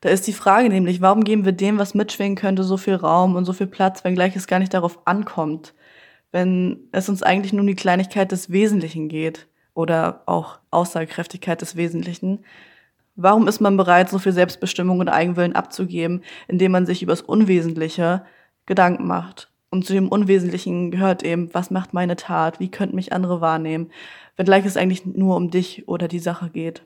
Da 0.00 0.10
ist 0.10 0.28
die 0.28 0.32
Frage 0.32 0.68
nämlich, 0.68 1.00
warum 1.00 1.24
geben 1.24 1.44
wir 1.44 1.52
dem, 1.52 1.78
was 1.78 1.94
mitschwingen 1.94 2.36
könnte, 2.36 2.62
so 2.62 2.76
viel 2.76 2.94
Raum 2.94 3.34
und 3.34 3.44
so 3.44 3.52
viel 3.52 3.66
Platz, 3.66 4.04
wenngleich 4.04 4.36
es 4.36 4.46
gar 4.46 4.60
nicht 4.60 4.72
darauf 4.72 5.00
ankommt, 5.04 5.74
wenn 6.32 6.88
es 6.92 7.08
uns 7.08 7.22
eigentlich 7.22 7.52
nur 7.52 7.62
um 7.62 7.66
die 7.66 7.74
Kleinigkeit 7.74 8.32
des 8.32 8.50
Wesentlichen 8.50 9.08
geht 9.08 9.48
oder 9.74 10.22
auch 10.26 10.58
Aussagekräftigkeit 10.70 11.60
des 11.60 11.76
Wesentlichen, 11.76 12.44
Warum 13.20 13.48
ist 13.48 13.58
man 13.58 13.76
bereit, 13.76 14.08
so 14.08 14.20
viel 14.20 14.30
Selbstbestimmung 14.30 15.00
und 15.00 15.08
Eigenwillen 15.08 15.56
abzugeben, 15.56 16.22
indem 16.46 16.70
man 16.70 16.86
sich 16.86 17.02
übers 17.02 17.20
Unwesentliche 17.20 18.24
Gedanken 18.64 19.08
macht? 19.08 19.50
Und 19.70 19.84
zu 19.84 19.92
dem 19.92 20.08
Unwesentlichen 20.08 20.92
gehört 20.92 21.24
eben, 21.24 21.52
was 21.52 21.72
macht 21.72 21.92
meine 21.92 22.14
Tat? 22.14 22.60
Wie 22.60 22.70
könnten 22.70 22.94
mich 22.94 23.12
andere 23.12 23.40
wahrnehmen? 23.40 23.90
Wenngleich 24.36 24.64
es 24.64 24.76
eigentlich 24.76 25.04
nur 25.04 25.34
um 25.34 25.50
dich 25.50 25.88
oder 25.88 26.06
die 26.06 26.20
Sache 26.20 26.48
geht. 26.48 26.82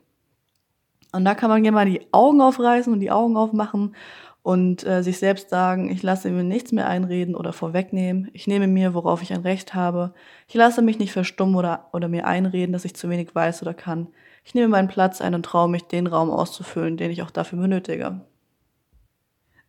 Und 1.13 1.27
da 1.27 1.35
kann 1.35 1.51
man 1.51 1.63
gerne 1.63 1.75
mal 1.75 1.85
die 1.85 2.01
Augen 2.13 2.41
aufreißen 2.41 2.91
und 2.91 3.01
die 3.01 3.11
Augen 3.11 3.37
aufmachen 3.37 3.95
und 4.43 4.85
äh, 4.85 5.03
sich 5.03 5.19
selbst 5.19 5.51
sagen, 5.51 5.91
ich 5.91 6.03
lasse 6.03 6.31
mir 6.31 6.43
nichts 6.43 6.73
mehr 6.73 6.89
einreden 6.89 7.35
oder 7.37 7.53
vorwegnehmen. 7.53 8.29
Ich 8.33 8.47
nehme 8.47 8.67
mir, 8.67 8.95
worauf 8.95 9.23
ich 9.23 9.33
ein 9.33 9.43
Recht 9.43 9.75
habe. 9.75 10.15
Ich 10.49 10.55
lasse 10.55 10.83
mich 10.83 10.99
nicht 10.99 11.13
verstummen 11.13 11.55
oder, 11.55 11.89
oder 11.93 12.09
mir 12.09 12.27
einreden, 12.27 12.73
dass 12.73 12.85
ich 12.85 12.97
zu 12.97 13.09
wenig 13.09 13.35
weiß 13.35 13.63
oder 13.63 13.75
kann. 13.75 14.09
Ich 14.45 14.55
nehme 14.55 14.69
meinen 14.69 14.89
Platz 14.89 15.21
ein 15.21 15.35
und 15.35 15.45
traue 15.45 15.69
mich, 15.69 15.85
den 15.85 16.09
Raum 16.09 16.31
auszufüllen, 16.31 16.97
den 16.97 17.11
ich 17.13 17.23
auch 17.23 17.31
dafür 17.31 17.61
benötige. 17.61 18.23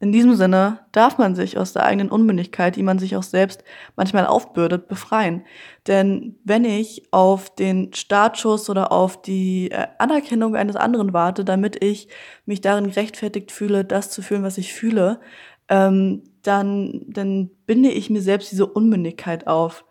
In 0.03 0.11
diesem 0.11 0.35
Sinne 0.35 0.79
darf 0.91 1.17
man 1.17 1.33
sich 1.33 1.57
aus 1.57 1.71
der 1.71 1.85
eigenen 1.85 2.09
Unmündigkeit, 2.09 2.75
die 2.75 2.83
man 2.83 2.99
sich 2.99 3.15
auch 3.15 3.23
selbst 3.23 3.63
manchmal 3.95 4.27
aufbürdet, 4.27 4.89
befreien. 4.89 5.45
Denn 5.87 6.35
wenn 6.43 6.65
ich 6.65 7.07
auf 7.11 7.55
den 7.55 7.93
Startschuss 7.93 8.69
oder 8.69 8.91
auf 8.91 9.21
die 9.21 9.71
äh, 9.71 9.87
Anerkennung 9.99 10.57
eines 10.57 10.75
anderen 10.75 11.13
warte, 11.13 11.45
damit 11.45 11.81
ich 11.81 12.09
mich 12.45 12.59
darin 12.59 12.89
gerechtfertigt 12.89 13.53
fühle, 13.53 13.85
das 13.85 14.09
zu 14.09 14.21
fühlen, 14.21 14.43
was 14.43 14.57
ich 14.57 14.73
fühle, 14.73 15.21
ähm, 15.69 16.23
dann, 16.41 17.05
dann 17.07 17.49
binde 17.65 17.89
ich 17.89 18.09
mir 18.09 18.21
selbst 18.21 18.51
diese 18.51 18.65
Unmündigkeit 18.65 19.47
auf. 19.47 19.85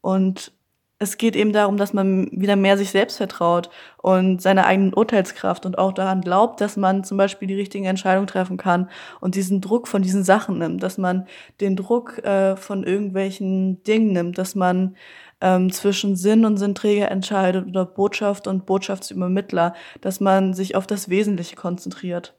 Und 0.00 0.52
es 1.00 1.16
geht 1.16 1.36
eben 1.36 1.52
darum, 1.52 1.76
dass 1.76 1.92
man 1.92 2.28
wieder 2.32 2.56
mehr 2.56 2.76
sich 2.76 2.90
selbst 2.90 3.18
vertraut 3.18 3.70
und 3.98 4.42
seine 4.42 4.66
eigenen 4.66 4.94
Urteilskraft 4.94 5.64
und 5.64 5.78
auch 5.78 5.92
daran 5.92 6.22
glaubt, 6.22 6.60
dass 6.60 6.76
man 6.76 7.04
zum 7.04 7.16
Beispiel 7.16 7.46
die 7.46 7.54
richtigen 7.54 7.84
Entscheidungen 7.84 8.26
treffen 8.26 8.56
kann 8.56 8.90
und 9.20 9.36
diesen 9.36 9.60
Druck 9.60 9.86
von 9.86 10.02
diesen 10.02 10.24
Sachen 10.24 10.58
nimmt, 10.58 10.82
dass 10.82 10.98
man 10.98 11.26
den 11.60 11.76
Druck 11.76 12.18
äh, 12.24 12.56
von 12.56 12.82
irgendwelchen 12.82 13.82
Dingen 13.84 14.12
nimmt, 14.12 14.38
dass 14.38 14.56
man 14.56 14.96
ähm, 15.40 15.70
zwischen 15.70 16.16
Sinn 16.16 16.44
und 16.44 16.56
Sinnträger 16.56 17.10
entscheidet 17.12 17.68
oder 17.68 17.84
Botschaft 17.86 18.48
und 18.48 18.66
Botschaftsübermittler, 18.66 19.74
dass 20.00 20.18
man 20.18 20.52
sich 20.52 20.74
auf 20.74 20.88
das 20.88 21.08
Wesentliche 21.08 21.54
konzentriert. 21.54 22.34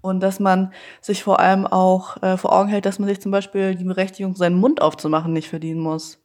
Und 0.00 0.20
dass 0.20 0.38
man 0.38 0.72
sich 1.00 1.24
vor 1.24 1.40
allem 1.40 1.66
auch 1.66 2.22
äh, 2.22 2.36
vor 2.36 2.52
Augen 2.52 2.68
hält, 2.68 2.86
dass 2.86 3.00
man 3.00 3.08
sich 3.08 3.20
zum 3.20 3.32
Beispiel 3.32 3.74
die 3.74 3.82
Berechtigung, 3.82 4.36
seinen 4.36 4.60
Mund 4.60 4.80
aufzumachen, 4.80 5.32
nicht 5.32 5.48
verdienen 5.48 5.80
muss. 5.80 6.20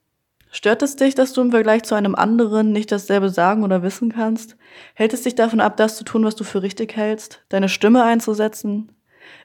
Stört 0.54 0.82
es 0.82 0.98
dich, 0.98 1.16
dass 1.16 1.32
du 1.32 1.40
im 1.40 1.52
Vergleich 1.52 1.84
zu 1.84 1.96
einem 1.96 2.14
anderen 2.14 2.74
nicht 2.74 2.92
dasselbe 2.92 3.30
sagen 3.30 3.64
oder 3.64 3.84
wissen 3.84 4.12
kannst? 4.12 4.58
Hält 4.94 5.14
es 5.14 5.22
dich 5.22 5.34
davon 5.34 5.62
ab, 5.62 5.78
das 5.78 5.96
zu 5.96 6.04
tun, 6.04 6.26
was 6.26 6.36
du 6.36 6.44
für 6.44 6.62
richtig 6.62 6.96
hältst? 6.98 7.44
Deine 7.48 7.70
Stimme 7.70 8.04
einzusetzen? 8.04 8.92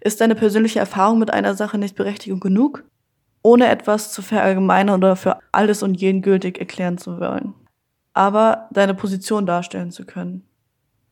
Ist 0.01 0.21
deine 0.21 0.35
persönliche 0.35 0.81
Erfahrung 0.81 1.21
mit 1.21 1.33
einer 1.33 1.55
Sache 1.55 1.79
nicht 1.79 1.95
Berechtigung 1.95 2.40
genug? 2.40 2.83
Ohne 3.42 3.69
etwas 3.69 4.12
zu 4.12 4.21
verallgemeinern 4.21 4.97
oder 4.97 5.14
für 5.14 5.38
alles 5.53 5.85
und 5.85 5.95
jeden 5.95 6.23
gültig 6.23 6.59
erklären 6.59 6.99
zu 6.99 7.21
wollen. 7.21 7.55
Aber 8.12 8.69
deine 8.73 8.95
Position 8.95 9.47
darstellen 9.47 9.92
zu 9.92 10.05
können. 10.05 10.42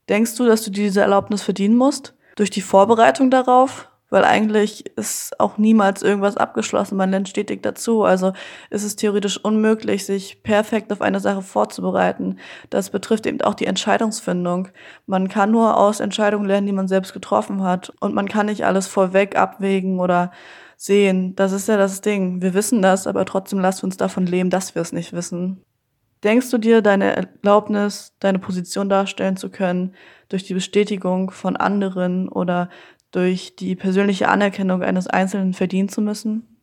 Denkst 0.08 0.34
du, 0.36 0.44
dass 0.44 0.62
du 0.62 0.72
diese 0.72 1.02
Erlaubnis 1.02 1.42
verdienen 1.42 1.76
musst? 1.76 2.14
Durch 2.34 2.50
die 2.50 2.62
Vorbereitung 2.62 3.30
darauf? 3.30 3.88
Weil 4.14 4.24
eigentlich 4.24 4.86
ist 4.96 5.40
auch 5.40 5.58
niemals 5.58 6.04
irgendwas 6.04 6.36
abgeschlossen, 6.36 6.96
man 6.96 7.10
lernt 7.10 7.28
stetig 7.28 7.64
dazu. 7.64 8.04
Also 8.04 8.32
ist 8.70 8.84
es 8.84 8.94
theoretisch 8.94 9.38
unmöglich, 9.38 10.06
sich 10.06 10.44
perfekt 10.44 10.92
auf 10.92 11.02
eine 11.02 11.18
Sache 11.18 11.42
vorzubereiten. 11.42 12.38
Das 12.70 12.90
betrifft 12.90 13.26
eben 13.26 13.40
auch 13.40 13.54
die 13.54 13.66
Entscheidungsfindung. 13.66 14.68
Man 15.06 15.26
kann 15.26 15.50
nur 15.50 15.76
aus 15.76 15.98
Entscheidungen 15.98 16.46
lernen, 16.46 16.68
die 16.68 16.72
man 16.72 16.86
selbst 16.86 17.12
getroffen 17.12 17.64
hat 17.64 17.92
und 17.98 18.14
man 18.14 18.28
kann 18.28 18.46
nicht 18.46 18.64
alles 18.64 18.86
vorweg 18.86 19.36
abwägen 19.36 19.98
oder 19.98 20.30
sehen. 20.76 21.34
Das 21.34 21.50
ist 21.50 21.66
ja 21.66 21.76
das 21.76 22.00
Ding. 22.00 22.40
Wir 22.40 22.54
wissen 22.54 22.82
das, 22.82 23.08
aber 23.08 23.24
trotzdem 23.24 23.58
lasst 23.58 23.82
uns 23.82 23.96
davon 23.96 24.26
leben, 24.26 24.48
dass 24.48 24.76
wir 24.76 24.82
es 24.82 24.92
nicht 24.92 25.12
wissen. 25.12 25.64
Denkst 26.24 26.50
du 26.50 26.56
dir, 26.56 26.80
deine 26.80 27.16
Erlaubnis, 27.16 28.14
deine 28.20 28.38
Position 28.38 28.88
darstellen 28.88 29.36
zu 29.36 29.50
können, 29.50 29.94
durch 30.30 30.44
die 30.44 30.54
Bestätigung 30.54 31.30
von 31.30 31.56
anderen 31.56 32.30
oder 32.30 32.70
durch 33.14 33.56
die 33.56 33.76
persönliche 33.76 34.28
Anerkennung 34.28 34.82
eines 34.82 35.06
Einzelnen 35.06 35.54
verdienen 35.54 35.88
zu 35.88 36.00
müssen? 36.00 36.54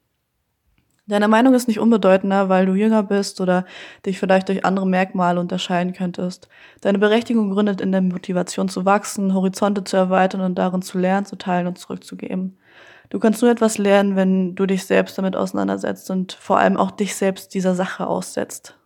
Deine 1.08 1.28
Meinung 1.28 1.54
ist 1.54 1.68
nicht 1.68 1.80
unbedeutender, 1.80 2.48
weil 2.48 2.66
du 2.66 2.74
jünger 2.74 3.04
bist 3.04 3.42
oder 3.42 3.66
dich 4.06 4.20
vielleicht 4.20 4.50
durch 4.50 4.64
andere 4.64 4.88
Merkmale 4.88 5.40
unterscheiden 5.40 5.94
könntest. 5.94 6.48
Deine 6.82 7.00
Berechtigung 7.00 7.50
gründet 7.50 7.82
in 7.82 7.92
der 7.92 8.02
Motivation 8.02 8.70
zu 8.70 8.86
wachsen, 8.86 9.34
Horizonte 9.34 9.84
zu 9.84 9.98
erweitern 9.98 10.42
und 10.42 10.56
darin 10.56 10.82
zu 10.82 11.00
lernen, 11.00 11.26
zu 11.26 11.38
teilen 11.38 11.68
und 11.68 11.78
zurückzugeben. 11.78 12.58
Du 13.10 13.20
kannst 13.20 13.42
nur 13.42 13.52
etwas 13.52 13.78
lernen, 13.78 14.16
wenn 14.16 14.56
du 14.56 14.66
dich 14.66 14.86
selbst 14.86 15.18
damit 15.18 15.36
auseinandersetzt 15.36 16.10
und 16.12 16.32
vor 16.32 16.60
allem 16.60 16.78
auch 16.78 16.92
dich 16.92 17.16
selbst 17.16 17.54
dieser 17.54 17.76
Sache 17.76 18.08
aussetzt. 18.08 18.78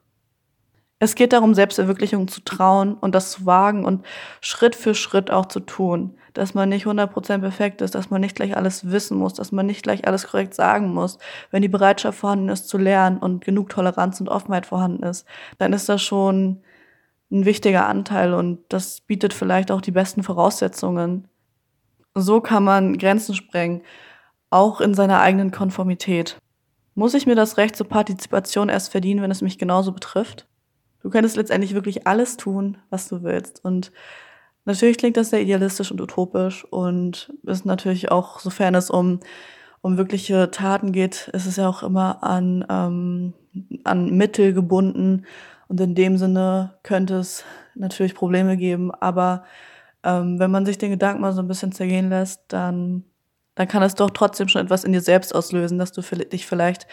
Es 1.00 1.16
geht 1.16 1.34
darum, 1.34 1.54
Selbstverwirklichung 1.54 2.30
zu 2.30 2.42
trauen 2.42 2.94
und 2.94 3.14
das 3.14 3.32
zu 3.32 3.46
wagen 3.46 3.84
und 3.84 4.06
Schritt 4.40 4.76
für 4.76 4.96
Schritt 4.96 5.30
auch 5.30 5.48
zu 5.48 5.60
tun. 5.60 6.18
Dass 6.34 6.54
man 6.54 6.70
nicht 6.70 6.86
100% 6.86 7.40
perfekt 7.40 7.82
ist, 7.82 7.96
dass 7.96 8.10
man 8.10 8.22
nicht 8.22 8.36
gleich 8.36 8.56
alles 8.56 8.90
wissen 8.92 9.18
muss, 9.18 9.34
dass 9.34 9.52
man 9.52 9.66
nicht 9.66 9.84
gleich 9.84 10.08
alles 10.08 10.28
korrekt 10.28 10.54
sagen 10.54 10.94
muss. 10.94 11.18
Wenn 11.52 11.62
die 11.62 11.68
Bereitschaft 11.68 12.20
vorhanden 12.20 12.50
ist 12.50 12.70
zu 12.70 12.78
lernen 12.78 13.18
und 13.18 13.44
genug 13.44 13.70
Toleranz 13.70 14.22
und 14.22 14.30
Offenheit 14.30 14.66
vorhanden 14.66 15.04
ist, 15.04 15.28
dann 15.58 15.74
ist 15.74 15.90
das 15.90 16.02
schon 16.02 16.62
ein 17.32 17.46
wichtiger 17.46 17.88
Anteil 17.88 18.34
und 18.34 18.60
das 18.70 19.02
bietet 19.02 19.34
vielleicht 19.34 19.72
auch 19.72 19.82
die 19.82 19.92
besten 19.92 20.24
Voraussetzungen. 20.24 21.28
So 22.14 22.40
kann 22.40 22.64
man 22.64 22.98
Grenzen 22.98 23.36
sprengen, 23.36 23.82
auch 24.50 24.80
in 24.80 24.94
seiner 24.94 25.20
eigenen 25.20 25.52
Konformität. 25.52 26.38
Muss 26.94 27.14
ich 27.14 27.26
mir 27.26 27.36
das 27.36 27.58
Recht 27.58 27.76
zur 27.76 27.90
Partizipation 27.90 28.70
erst 28.70 28.92
verdienen, 28.92 29.22
wenn 29.22 29.32
es 29.32 29.42
mich 29.42 29.58
genauso 29.58 29.92
betrifft? 29.92 30.48
Du 31.06 31.12
könntest 31.12 31.36
letztendlich 31.36 31.76
wirklich 31.76 32.08
alles 32.08 32.36
tun, 32.36 32.80
was 32.90 33.08
du 33.08 33.22
willst. 33.22 33.64
Und 33.64 33.92
natürlich 34.66 34.98
klingt 34.98 35.18
das 35.18 35.30
sehr 35.30 35.40
idealistisch 35.40 35.92
und 35.92 36.02
utopisch 36.02 36.66
und 36.66 37.32
ist 37.44 37.64
natürlich 37.64 38.10
auch, 38.10 38.40
sofern 38.40 38.74
es 38.74 38.90
um, 38.90 39.20
um 39.82 39.98
wirkliche 39.98 40.50
Taten 40.50 40.92
geht, 40.92 41.30
ist 41.32 41.46
es 41.46 41.58
ja 41.58 41.70
auch 41.70 41.84
immer 41.84 42.24
an, 42.24 42.66
ähm, 42.72 43.34
an 43.84 44.18
Mittel 44.18 44.52
gebunden. 44.54 45.28
Und 45.68 45.80
in 45.80 45.94
dem 45.94 46.18
Sinne 46.18 46.74
könnte 46.82 47.18
es 47.18 47.44
natürlich 47.76 48.16
Probleme 48.16 48.58
geben. 48.58 48.92
Aber 48.92 49.44
ähm, 50.04 50.40
wenn 50.40 50.50
man 50.50 50.66
sich 50.66 50.80
den 50.80 50.90
Gedanken 50.90 51.22
mal 51.22 51.34
so 51.34 51.42
ein 51.44 51.48
bisschen 51.48 51.72
zergehen 51.72 52.10
lässt, 52.10 52.46
dann 52.48 53.04
dann 53.56 53.68
kann 53.68 53.84
es 53.84 53.96
doch 53.96 54.10
trotzdem 54.10 54.48
schon 54.48 54.62
etwas 54.62 54.84
in 54.84 54.92
dir 54.94 55.02
selbst 55.02 55.34
auslösen, 55.34 55.78
dass 55.80 55.92
du 55.92 56.02
dich 56.02 56.46
vielleicht 56.46 56.88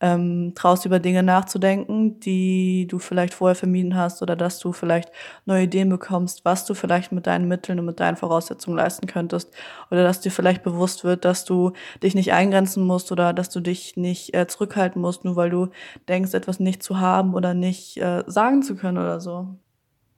ähm, 0.00 0.52
traust, 0.54 0.84
über 0.84 0.98
Dinge 0.98 1.22
nachzudenken, 1.22 2.20
die 2.20 2.86
du 2.86 2.98
vielleicht 2.98 3.34
vorher 3.34 3.54
vermieden 3.54 3.96
hast 3.96 4.22
oder 4.22 4.36
dass 4.36 4.58
du 4.58 4.72
vielleicht 4.72 5.10
neue 5.46 5.64
Ideen 5.64 5.88
bekommst, 5.88 6.44
was 6.44 6.66
du 6.66 6.74
vielleicht 6.74 7.12
mit 7.12 7.26
deinen 7.26 7.48
Mitteln 7.48 7.78
und 7.78 7.86
mit 7.86 8.00
deinen 8.00 8.16
Voraussetzungen 8.16 8.76
leisten 8.76 9.06
könntest 9.06 9.54
oder 9.90 10.02
dass 10.02 10.20
dir 10.20 10.30
vielleicht 10.30 10.62
bewusst 10.62 11.04
wird, 11.04 11.24
dass 11.24 11.44
du 11.44 11.72
dich 12.02 12.14
nicht 12.14 12.32
eingrenzen 12.32 12.84
musst 12.84 13.10
oder 13.12 13.32
dass 13.32 13.48
du 13.48 13.60
dich 13.60 13.96
nicht 13.96 14.34
äh, 14.34 14.46
zurückhalten 14.46 15.00
musst, 15.00 15.24
nur 15.24 15.36
weil 15.36 15.50
du 15.50 15.68
denkst, 16.08 16.34
etwas 16.34 16.60
nicht 16.60 16.82
zu 16.82 17.00
haben 17.00 17.34
oder 17.34 17.54
nicht 17.54 17.96
äh, 17.98 18.24
sagen 18.26 18.62
zu 18.62 18.76
können 18.76 18.98
oder 18.98 19.20
so. 19.20 19.56